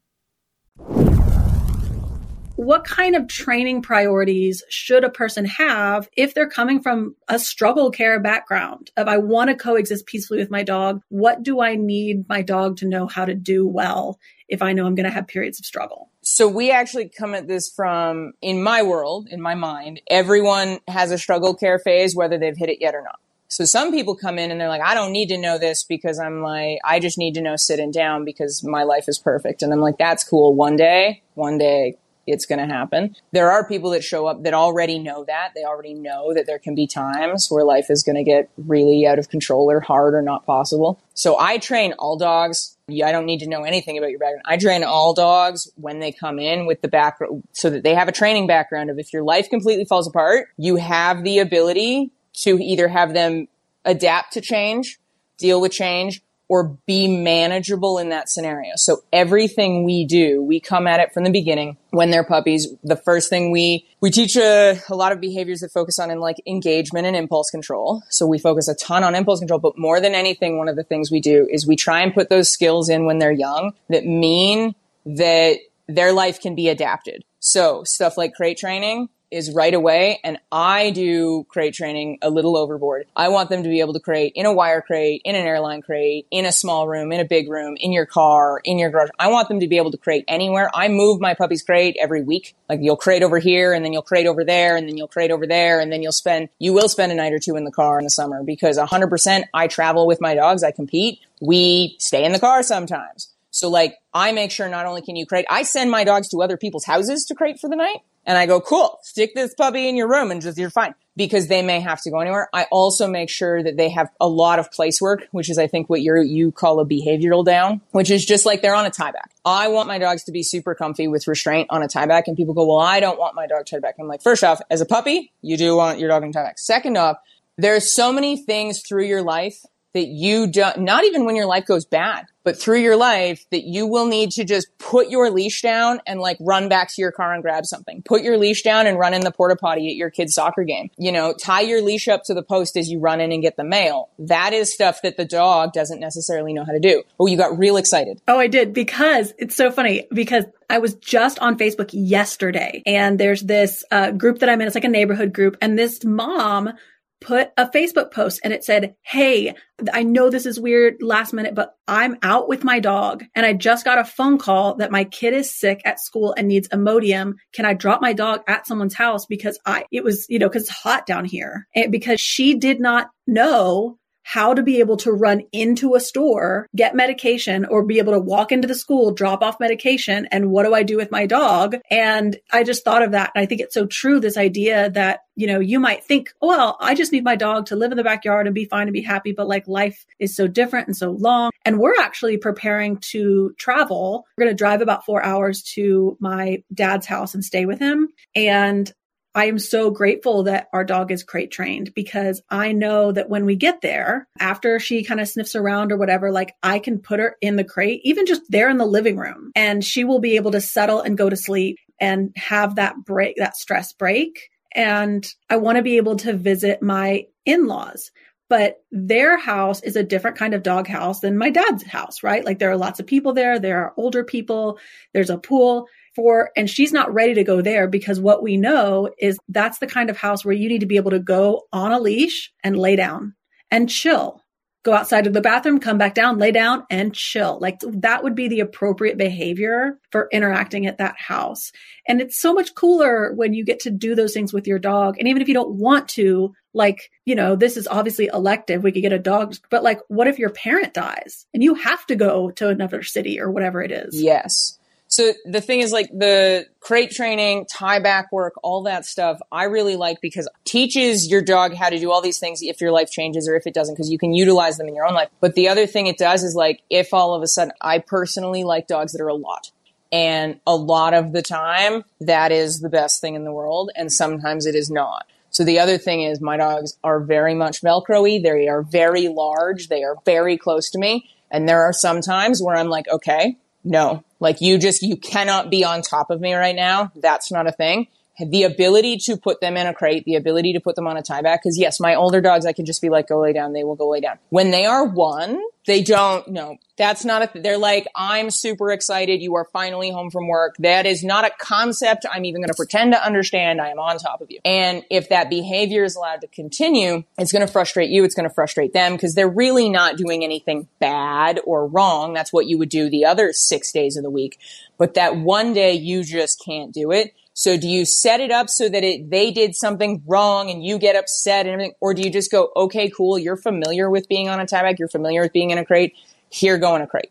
[2.57, 7.91] What kind of training priorities should a person have if they're coming from a struggle
[7.91, 8.91] care background?
[8.97, 12.79] If I want to coexist peacefully with my dog, what do I need my dog
[12.79, 14.19] to know how to do well
[14.49, 16.11] if I know I'm going to have periods of struggle?
[16.23, 21.11] So we actually come at this from, in my world, in my mind, everyone has
[21.11, 23.21] a struggle care phase, whether they've hit it yet or not.
[23.49, 26.19] So some people come in and they're like, I don't need to know this because
[26.19, 29.63] I'm like, I just need to know sitting down because my life is perfect.
[29.63, 30.55] And I'm like, that's cool.
[30.55, 33.15] One day, one day it's going to happen.
[33.33, 35.53] There are people that show up that already know that.
[35.55, 39.07] They already know that there can be times where life is going to get really
[39.07, 41.01] out of control or hard or not possible.
[41.15, 42.77] So I train all dogs.
[42.91, 44.43] I don't need to know anything about your background.
[44.45, 48.09] I train all dogs when they come in with the background so that they have
[48.09, 52.59] a training background of if your life completely falls apart, you have the ability to
[52.63, 53.49] either have them
[53.85, 54.99] adapt to change,
[55.39, 58.73] deal with change, or be manageable in that scenario.
[58.77, 62.69] So everything we do, we come at it from the beginning when they're puppies.
[62.85, 66.21] The first thing we, we teach a, a, lot of behaviors that focus on in
[66.21, 68.03] like engagement and impulse control.
[68.11, 70.85] So we focus a ton on impulse control, but more than anything, one of the
[70.85, 74.05] things we do is we try and put those skills in when they're young that
[74.05, 74.75] mean
[75.05, 75.59] that
[75.89, 77.25] their life can be adapted.
[77.41, 80.21] So stuff like crate training, is right away.
[80.23, 83.07] And I do crate training a little overboard.
[83.17, 85.83] I want them to be able to crate in a wire crate, in an airline
[85.83, 89.09] crate, in a small room, in a big room, in your car, in your garage.
[89.19, 90.71] I want them to be able to crate anywhere.
[90.75, 92.55] I move my puppy's crate every week.
[92.69, 95.31] Like you'll crate over here and then you'll crate over there and then you'll crate
[95.31, 97.73] over there and then you'll spend, you will spend a night or two in the
[97.73, 100.63] car in the summer because 100% I travel with my dogs.
[100.63, 101.21] I compete.
[101.41, 103.33] We stay in the car sometimes.
[103.51, 106.43] So like I make sure not only can you crate, I send my dogs to
[106.43, 108.03] other people's houses to crate for the night.
[108.27, 111.47] And I go, cool, stick this puppy in your room and just, you're fine because
[111.47, 112.49] they may have to go anywhere.
[112.53, 115.69] I also make sure that they have a lot of place work, which is, I
[115.69, 118.91] think, what you you call a behavioral down, which is just like they're on a
[118.91, 119.31] tie back.
[119.45, 122.27] I want my dogs to be super comfy with restraint on a tie back.
[122.27, 123.95] And people go, well, I don't want my dog tied back.
[123.99, 126.59] I'm like, first off, as a puppy, you do want your dog in tie back.
[126.59, 127.19] Second off,
[127.57, 129.65] there's so many things through your life
[129.95, 133.65] that you don't, not even when your life goes bad, but through your life that
[133.65, 137.11] you will need to just put your leash down and like run back to your
[137.11, 138.03] car and grab something.
[138.03, 140.91] Put your leash down and run in the porta potty at your kid's soccer game.
[140.97, 143.57] You know, tie your leash up to the post as you run in and get
[143.57, 144.11] the mail.
[144.19, 147.03] That is stuff that the dog doesn't necessarily know how to do.
[147.19, 148.21] Oh, you got real excited.
[148.29, 153.19] Oh, I did because it's so funny because I was just on Facebook yesterday and
[153.19, 154.67] there's this uh, group that I'm in.
[154.67, 156.75] It's like a neighborhood group and this mom
[157.21, 159.55] put a Facebook post and it said, Hey,
[159.93, 163.53] I know this is weird last minute, but I'm out with my dog and I
[163.53, 167.35] just got a phone call that my kid is sick at school and needs Imodium.
[167.53, 169.27] Can I drop my dog at someone's house?
[169.27, 172.81] Because I, it was, you know, cause it's hot down here and because she did
[172.81, 173.99] not know
[174.29, 178.19] how to be able to run into a store, get medication, or be able to
[178.19, 180.27] walk into the school, drop off medication.
[180.33, 181.77] And what do I do with my dog?
[181.93, 183.31] And I just thought of that.
[183.37, 184.19] And I think it's so true.
[184.19, 187.77] This idea that, you know, you might think, well, I just need my dog to
[187.77, 189.31] live in the backyard and be fine and be happy.
[189.31, 191.53] But like life is so different and so long.
[191.65, 194.27] And we're actually preparing to travel.
[194.37, 198.09] We're going to drive about four hours to my dad's house and stay with him.
[198.35, 198.93] And
[199.37, 203.45] I am so grateful that our dog is crate trained because I know that when
[203.45, 207.21] we get there, after she kind of sniffs around or whatever, like I can put
[207.21, 210.37] her in the crate, even just there in the living room, and she will be
[210.37, 214.49] able to settle and go to sleep and have that break, that stress break.
[214.75, 218.11] And I want to be able to visit my in laws
[218.49, 222.45] but their house is a different kind of dog house than my dad's house, right?
[222.45, 223.59] Like there are lots of people there.
[223.59, 224.79] There are older people.
[225.13, 229.11] There's a pool for, and she's not ready to go there because what we know
[229.19, 231.93] is that's the kind of house where you need to be able to go on
[231.93, 233.35] a leash and lay down
[233.71, 234.43] and chill.
[234.85, 237.59] Go outside to the bathroom, come back down, lay down and chill.
[237.61, 241.73] Like that would be the appropriate behavior for interacting at that house.
[242.07, 245.17] And it's so much cooler when you get to do those things with your dog.
[245.19, 248.85] And even if you don't want to, like, you know, this is obviously elective.
[248.85, 252.07] We could get a dog, but like, what if your parent dies and you have
[252.07, 254.23] to go to another city or whatever it is?
[254.23, 254.79] Yes.
[255.09, 259.65] So the thing is like the crate training, tie back work, all that stuff, I
[259.65, 263.11] really like because teaches your dog how to do all these things if your life
[263.11, 265.29] changes or if it doesn't, because you can utilize them in your own life.
[265.41, 268.65] But the other thing it does is like if all of a sudden I personally
[268.65, 269.71] like dogs that are a lot.
[270.13, 273.91] And a lot of the time that is the best thing in the world.
[273.97, 275.27] And sometimes it is not.
[275.51, 278.41] So the other thing is my dogs are very much Velcro-y.
[278.43, 279.89] They are very large.
[279.89, 281.31] They are very close to me.
[281.51, 285.71] And there are some times where I'm like, okay, no, like you just, you cannot
[285.71, 287.13] be on top of me right now.
[287.15, 288.09] That's not a thing.
[288.39, 291.23] The ability to put them in a crate, the ability to put them on a
[291.23, 291.63] tie back.
[291.63, 293.73] Cause yes, my older dogs, I can just be like, go lay down.
[293.73, 294.39] They will go lay down.
[294.51, 298.91] When they are one, they don't, no, that's not a, th- they're like, I'm super
[298.91, 299.41] excited.
[299.41, 300.75] You are finally home from work.
[300.81, 303.81] That is not a concept I'm even going to pretend to understand.
[303.81, 304.59] I am on top of you.
[304.65, 308.25] And if that behavior is allowed to continue, it's going to frustrate you.
[308.25, 312.35] It's going to frustrate them because they're really not doing anything bad or wrong.
[312.35, 314.59] That's what you would do the other six days of the week.
[314.99, 317.33] But that one day you just can't do it.
[317.59, 320.99] So do you set it up so that it, they did something wrong and you
[320.99, 321.95] get upset and everything?
[322.01, 323.39] Or do you just go, okay, cool.
[323.39, 324.99] You're familiar with being on a tieback.
[324.99, 326.15] You're familiar with being in a crate.
[326.51, 327.31] Here, go in a crate.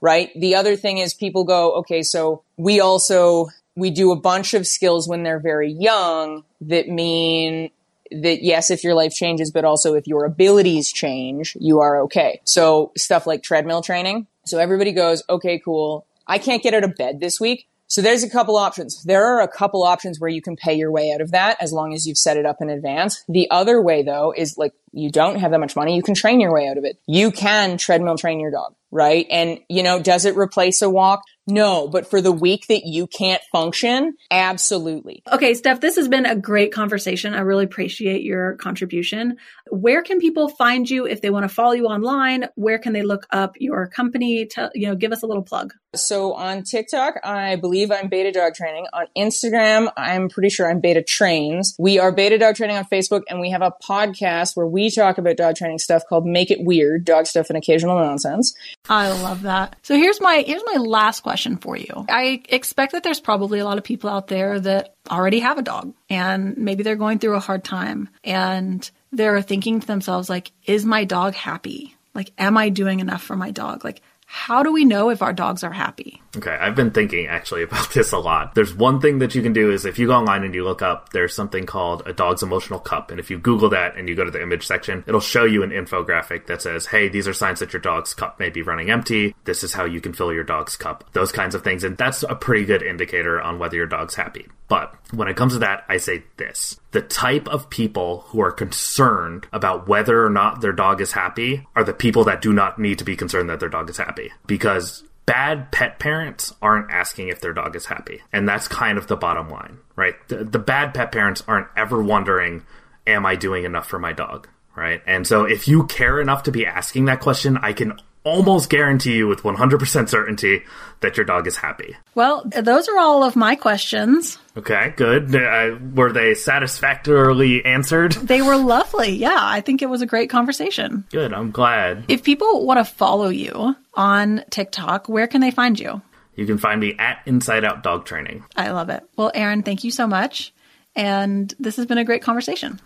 [0.00, 0.30] Right.
[0.34, 4.66] The other thing is people go, okay, so we also, we do a bunch of
[4.66, 7.70] skills when they're very young that mean
[8.10, 12.40] that yes, if your life changes, but also if your abilities change, you are okay.
[12.44, 14.26] So stuff like treadmill training.
[14.46, 16.06] So everybody goes, okay, cool.
[16.26, 17.68] I can't get out of bed this week.
[17.88, 19.02] So there's a couple options.
[19.04, 21.72] There are a couple options where you can pay your way out of that as
[21.72, 23.22] long as you've set it up in advance.
[23.28, 25.94] The other way though is like you don't have that much money.
[25.94, 26.98] You can train your way out of it.
[27.06, 29.26] You can treadmill train your dog, right?
[29.30, 31.22] And you know, does it replace a walk?
[31.46, 35.22] No, but for the week that you can't function, absolutely.
[35.32, 37.34] Okay, Steph, this has been a great conversation.
[37.34, 39.36] I really appreciate your contribution.
[39.70, 42.46] Where can people find you if they want to follow you online?
[42.56, 44.46] Where can they look up your company?
[44.46, 45.72] To, you know, give us a little plug.
[45.94, 48.86] So on TikTok, I believe I'm Beta Dog Training.
[48.92, 51.74] On Instagram, I'm pretty sure I'm Beta Trains.
[51.78, 55.16] We are Beta Dog Training on Facebook, and we have a podcast where we talk
[55.18, 58.54] about dog training stuff called Make It Weird, dog stuff and occasional nonsense.
[58.88, 59.76] I love that.
[59.82, 62.06] So here's my here's my last question for you.
[62.08, 65.62] I expect that there's probably a lot of people out there that already have a
[65.62, 70.52] dog and maybe they're going through a hard time and they're thinking to themselves like
[70.64, 71.94] is my dog happy?
[72.14, 73.84] Like am I doing enough for my dog?
[73.84, 76.20] Like how do we know if our dogs are happy?
[76.36, 78.54] Okay, I've been thinking actually about this a lot.
[78.54, 80.82] There's one thing that you can do is if you go online and you look
[80.82, 83.10] up, there's something called a dog's emotional cup.
[83.10, 85.62] And if you Google that and you go to the image section, it'll show you
[85.62, 88.90] an infographic that says, hey, these are signs that your dog's cup may be running
[88.90, 89.34] empty.
[89.44, 91.04] This is how you can fill your dog's cup.
[91.12, 91.84] Those kinds of things.
[91.84, 94.46] And that's a pretty good indicator on whether your dog's happy.
[94.68, 96.80] But when it comes to that, I say this.
[96.90, 101.66] The type of people who are concerned about whether or not their dog is happy
[101.76, 104.32] are the people that do not need to be concerned that their dog is happy.
[104.46, 108.22] Because bad pet parents aren't asking if their dog is happy.
[108.32, 110.14] And that's kind of the bottom line, right?
[110.28, 112.64] The, the, bad pet parents aren't ever wondering,
[113.06, 114.48] am I doing enough for my dog?
[114.74, 115.00] Right.
[115.06, 119.16] And so if you care enough to be asking that question, I can almost guarantee
[119.16, 120.62] you with 100% certainty
[121.00, 121.96] that your dog is happy.
[122.14, 124.38] Well, those are all of my questions.
[124.56, 125.34] Okay, good.
[125.34, 128.14] Uh, were they satisfactorily answered?
[128.26, 129.10] They were lovely.
[129.10, 131.04] Yeah, I think it was a great conversation.
[131.10, 132.04] Good, I'm glad.
[132.08, 136.02] If people want to follow you on TikTok, where can they find you?
[136.34, 138.44] You can find me at Inside Out Dog Training.
[138.56, 139.04] I love it.
[139.16, 140.52] Well, Aaron, thank you so much.
[140.96, 142.80] And this has been a great conversation.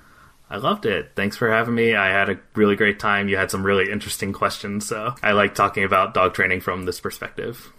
[0.51, 1.13] I loved it.
[1.15, 1.95] Thanks for having me.
[1.95, 3.29] I had a really great time.
[3.29, 6.99] You had some really interesting questions, so I like talking about dog training from this
[6.99, 7.73] perspective.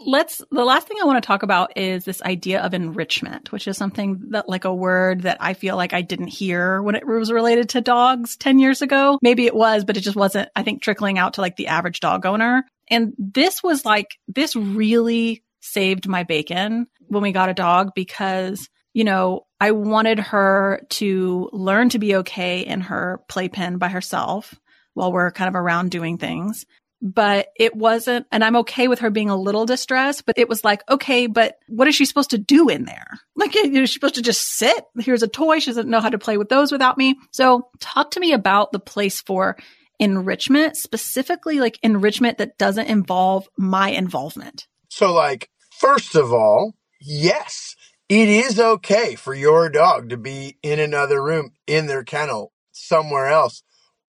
[0.00, 3.66] Let's the last thing I want to talk about is this idea of enrichment, which
[3.66, 7.04] is something that like a word that I feel like I didn't hear when it
[7.04, 9.18] was related to dogs 10 years ago.
[9.22, 11.98] Maybe it was, but it just wasn't I think trickling out to like the average
[11.98, 12.64] dog owner.
[12.88, 18.68] And this was like this really saved my bacon when we got a dog because
[18.98, 24.52] you know, I wanted her to learn to be okay in her playpen by herself
[24.94, 26.66] while we're kind of around doing things.
[27.00, 30.64] But it wasn't, and I'm okay with her being a little distressed, but it was
[30.64, 33.20] like, okay, but what is she supposed to do in there?
[33.36, 34.84] Like, know, she's supposed to just sit.
[34.98, 35.60] Here's a toy.
[35.60, 37.14] She doesn't know how to play with those without me.
[37.30, 39.56] So talk to me about the place for
[40.00, 44.66] enrichment, specifically like enrichment that doesn't involve my involvement.
[44.88, 47.76] So like, first of all, yes,
[48.08, 53.26] it is okay for your dog to be in another room in their kennel somewhere
[53.28, 53.62] else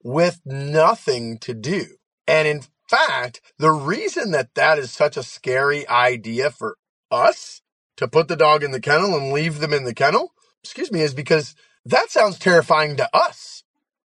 [0.03, 1.85] with nothing to do.
[2.27, 6.77] And in fact, the reason that that is such a scary idea for
[7.11, 7.61] us
[7.97, 10.33] to put the dog in the kennel and leave them in the kennel,
[10.63, 13.58] excuse me, is because that sounds terrifying to us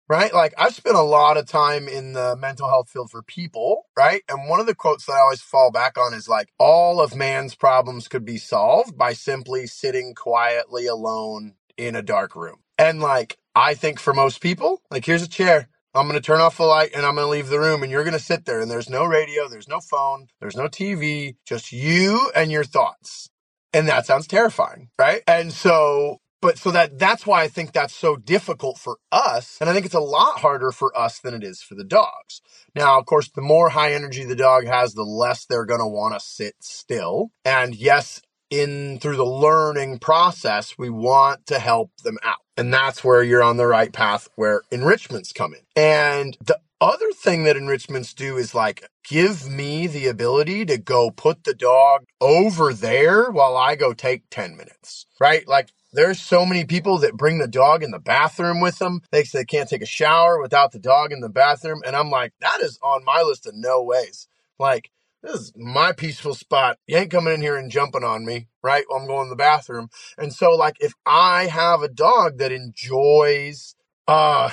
[0.09, 0.33] right?
[0.33, 4.23] Like I've spent a lot of time in the mental health field for people, right?
[4.29, 7.15] And one of the quotes that I always fall back on is like, all of
[7.15, 12.59] man's problems could be solved by simply sitting quietly alone in a dark room.
[12.79, 15.69] And like, I think for most people, like, here's a chair.
[15.95, 17.93] I'm going to turn off the light and I'm going to leave the room and
[17.93, 21.37] you're going to sit there and there's no radio, there's no phone, there's no TV,
[21.47, 23.31] just you and your thoughts.
[23.73, 25.23] And that sounds terrifying, right?
[25.29, 29.57] And so but so that that's why I think that's so difficult for us.
[29.63, 32.43] And I think it's a lot harder for us than it is for the dogs.
[32.75, 35.87] Now, of course, the more high energy the dog has, the less they're going to
[35.87, 37.31] want to sit still.
[37.47, 38.21] And yes,
[38.51, 42.41] in through the learning process, we want to help them out.
[42.59, 45.61] And that's where you're on the right path where enrichments come in.
[45.75, 51.11] And the other thing that enrichments do is like give me the ability to go
[51.11, 55.49] put the dog over there while I go take 10 minutes, right?
[55.49, 59.03] Like there's so many people that bring the dog in the bathroom with them.
[59.13, 61.83] They say they can't take a shower without the dog in the bathroom.
[61.87, 64.29] And I'm like, that is on my list of no ways.
[64.59, 64.91] Like,
[65.23, 66.79] this is my peaceful spot.
[66.87, 68.85] You ain't coming in here and jumping on me, right?
[68.95, 69.89] I'm going to the bathroom.
[70.19, 73.77] And so, like, if I have a dog that enjoys
[74.09, 74.51] uh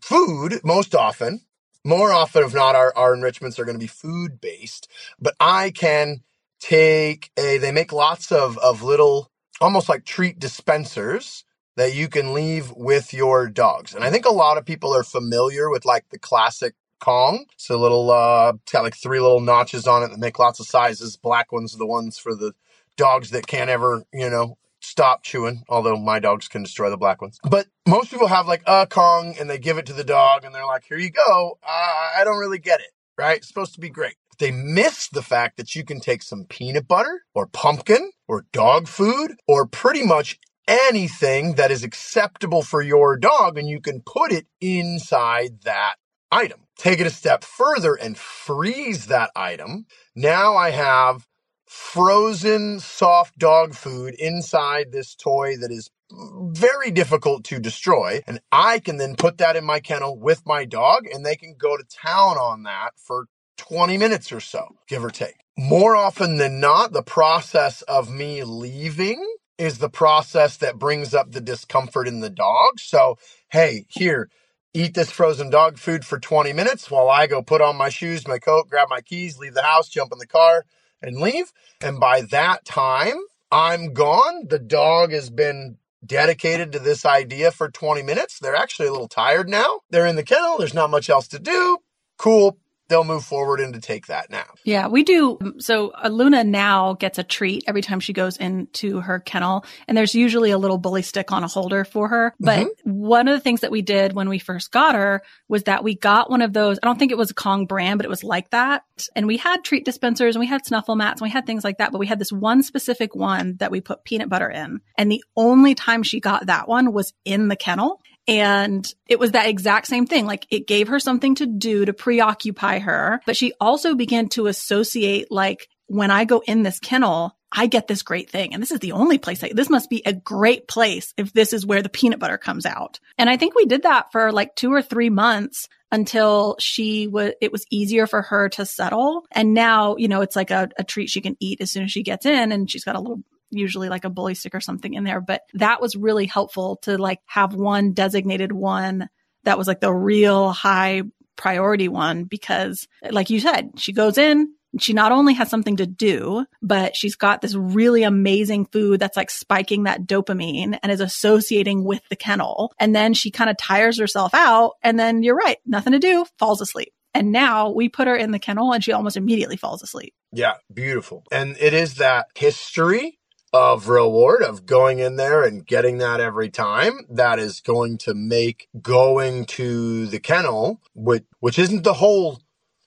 [0.00, 1.42] food most often,
[1.84, 4.88] more often if not, our, our enrichments are going to be food based.
[5.20, 6.22] But I can
[6.60, 9.30] take a they make lots of of little
[9.60, 11.44] almost like treat dispensers
[11.76, 13.94] that you can leave with your dogs.
[13.94, 17.44] And I think a lot of people are familiar with like the classic Kong.
[17.54, 20.60] It's a little, uh, it's got like three little notches on it that make lots
[20.60, 21.16] of sizes.
[21.16, 22.52] Black ones are the ones for the
[22.96, 27.20] dogs that can't ever, you know, stop chewing, although my dogs can destroy the black
[27.20, 27.38] ones.
[27.48, 30.54] But most people have like a Kong and they give it to the dog and
[30.54, 31.58] they're like, here you go.
[31.62, 33.36] Uh, I don't really get it, right?
[33.36, 34.14] It's supposed to be great.
[34.38, 38.88] They miss the fact that you can take some peanut butter or pumpkin or dog
[38.88, 44.32] food or pretty much anything that is acceptable for your dog and you can put
[44.32, 45.94] it inside that
[46.30, 46.60] item.
[46.78, 49.86] Take it a step further and freeze that item.
[50.14, 51.26] Now I have
[51.66, 58.20] frozen soft dog food inside this toy that is very difficult to destroy.
[58.26, 61.54] And I can then put that in my kennel with my dog and they can
[61.58, 63.26] go to town on that for
[63.56, 65.36] 20 minutes or so, give or take.
[65.56, 69.24] More often than not, the process of me leaving
[69.58, 72.78] is the process that brings up the discomfort in the dog.
[72.78, 73.16] So,
[73.48, 74.28] hey, here,
[74.74, 78.28] eat this frozen dog food for 20 minutes while I go put on my shoes,
[78.28, 80.66] my coat, grab my keys, leave the house, jump in the car,
[81.00, 81.52] and leave.
[81.80, 83.16] And by that time,
[83.50, 84.48] I'm gone.
[84.48, 88.38] The dog has been dedicated to this idea for 20 minutes.
[88.38, 89.80] They're actually a little tired now.
[89.90, 90.58] They're in the kennel.
[90.58, 91.78] There's not much else to do.
[92.18, 94.46] Cool they'll move forward and to take that now.
[94.64, 95.38] Yeah, we do.
[95.58, 99.96] So uh, Luna now gets a treat every time she goes into her kennel, and
[99.96, 102.34] there's usually a little bully stick on a holder for her.
[102.40, 102.90] But mm-hmm.
[102.90, 105.94] one of the things that we did when we first got her was that we
[105.94, 106.78] got one of those.
[106.82, 108.82] I don't think it was a Kong brand, but it was like that.
[109.14, 111.78] And we had treat dispensers and we had snuffle mats and we had things like
[111.78, 111.92] that.
[111.92, 114.80] But we had this one specific one that we put peanut butter in.
[114.96, 118.00] And the only time she got that one was in the kennel.
[118.28, 120.26] And it was that exact same thing.
[120.26, 124.46] Like it gave her something to do to preoccupy her, but she also began to
[124.46, 128.52] associate like when I go in this kennel, I get this great thing.
[128.52, 131.52] And this is the only place I, this must be a great place if this
[131.52, 132.98] is where the peanut butter comes out.
[133.18, 137.32] And I think we did that for like two or three months until she was,
[137.40, 139.24] it was easier for her to settle.
[139.30, 141.92] And now, you know, it's like a, a treat she can eat as soon as
[141.92, 144.94] she gets in and she's got a little usually like a bully stick or something
[144.94, 145.20] in there.
[145.20, 149.08] But that was really helpful to like have one designated one
[149.44, 151.02] that was like the real high
[151.36, 155.86] priority one because like you said, she goes in, she not only has something to
[155.86, 161.00] do, but she's got this really amazing food that's like spiking that dopamine and is
[161.00, 162.72] associating with the kennel.
[162.78, 164.72] And then she kind of tires herself out.
[164.82, 166.92] And then you're right, nothing to do, falls asleep.
[167.14, 170.12] And now we put her in the kennel and she almost immediately falls asleep.
[170.32, 171.24] Yeah, beautiful.
[171.32, 173.15] And it is that history
[173.56, 178.12] of reward of going in there and getting that every time that is going to
[178.12, 182.38] make going to the kennel which which isn't the whole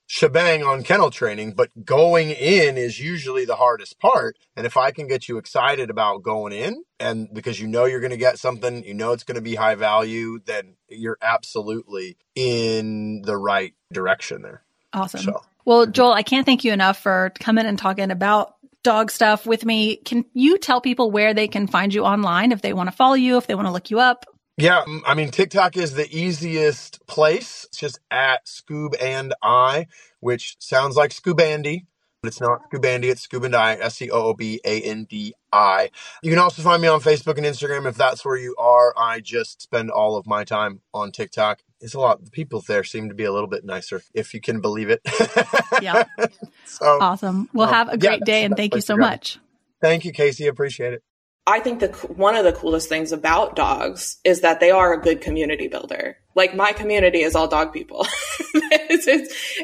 [0.06, 4.38] shebang on kennel training but going in is usually the hardest part.
[4.56, 8.00] And if i can get you excited about going in and because you know you're
[8.00, 12.18] going to get something you know it's going to be high value then you're absolutely
[12.36, 14.62] in the right direction there.
[14.94, 15.22] Awesome.
[15.22, 15.42] So.
[15.66, 19.66] well joel i can't thank you enough for coming and talking about dog stuff with
[19.66, 19.98] me.
[19.98, 23.16] Can you tell people where they can find you online if they want to follow
[23.16, 24.26] you, if they want to look you up?
[24.58, 27.66] Yeah, I mean TikTok is the easiest place.
[27.70, 29.88] It's just at Scoob and I,
[30.20, 31.86] which sounds like Scoobandy,
[32.22, 33.06] but it's not Scoobandy.
[33.06, 35.92] It's Scoob and I, S C O O B A N D I.
[36.22, 38.94] You can also find me on Facebook and Instagram if that's where you are.
[38.98, 42.24] I just spend all of my time on TikTok it's a lot.
[42.24, 45.02] The people there seem to be a little bit nicer, if you can believe it.
[45.82, 46.04] yeah.
[46.66, 47.50] So awesome.
[47.52, 49.40] Well, um, have a great yeah, day, and thank you so much.
[49.82, 50.46] Thank you, Casey.
[50.46, 51.04] Appreciate it.
[51.48, 55.02] I think the one of the coolest things about dogs is that they are a
[55.02, 56.18] good community builder.
[56.36, 58.06] Like my community is all dog people,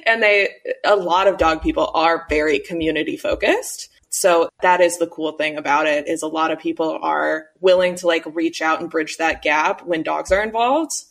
[0.07, 0.49] and they
[0.83, 3.89] a lot of dog people are very community focused.
[4.09, 7.95] So that is the cool thing about it is a lot of people are willing
[7.97, 11.03] to like reach out and bridge that gap when dogs are involved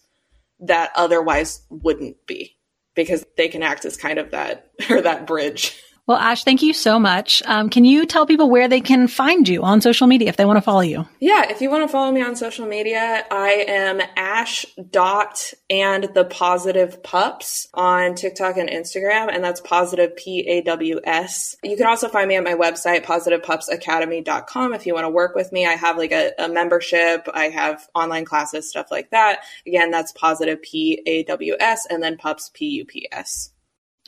[0.61, 2.57] that otherwise wouldn't be
[2.95, 5.81] because they can act as kind of that or that bridge.
[6.07, 7.43] Well, Ash, thank you so much.
[7.47, 10.45] Um, can you tell people where they can find you on social media if they
[10.45, 11.09] want to follow you?
[11.19, 16.11] Yeah, if you want to follow me on social media, I am Ash dot and
[16.13, 21.57] the positive pups on TikTok and Instagram, and that's positive P A W S.
[21.63, 25.53] You can also find me at my website, positivepupsacademy.com, if you want to work with
[25.53, 25.65] me.
[25.65, 29.41] I have like a, a membership, I have online classes, stuff like that.
[29.67, 33.53] Again, that's positive P A W S and then pups P U P S.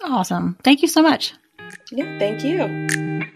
[0.04, 0.58] Awesome.
[0.62, 1.32] Thank you so much.
[1.90, 3.26] Yeah, thank you.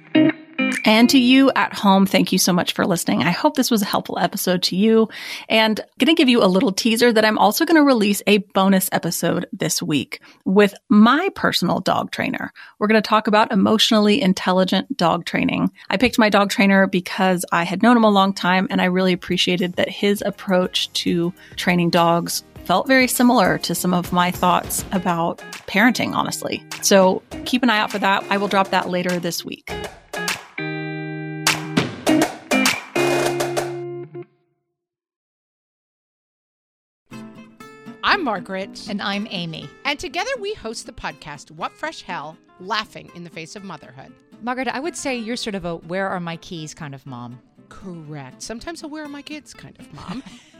[0.84, 3.22] And to you at home, thank you so much for listening.
[3.22, 5.08] I hope this was a helpful episode to you.
[5.48, 8.22] And I'm going to give you a little teaser that I'm also going to release
[8.26, 12.52] a bonus episode this week with my personal dog trainer.
[12.78, 15.70] We're going to talk about emotionally intelligent dog training.
[15.90, 18.86] I picked my dog trainer because I had known him a long time and I
[18.86, 24.30] really appreciated that his approach to training dogs felt very similar to some of my
[24.30, 26.62] thoughts about parenting, honestly.
[26.82, 28.24] So keep an eye out for that.
[28.30, 29.68] I will drop that later this week.
[38.04, 38.86] I'm Margaret.
[38.88, 39.68] And I'm Amy.
[39.84, 44.12] And together we host the podcast, What Fresh Hell Laughing in the Face of Motherhood.
[44.42, 47.40] Margaret, I would say you're sort of a where are my keys kind of mom.
[47.68, 48.40] Correct.
[48.42, 50.22] Sometimes a where are my kids kind of mom.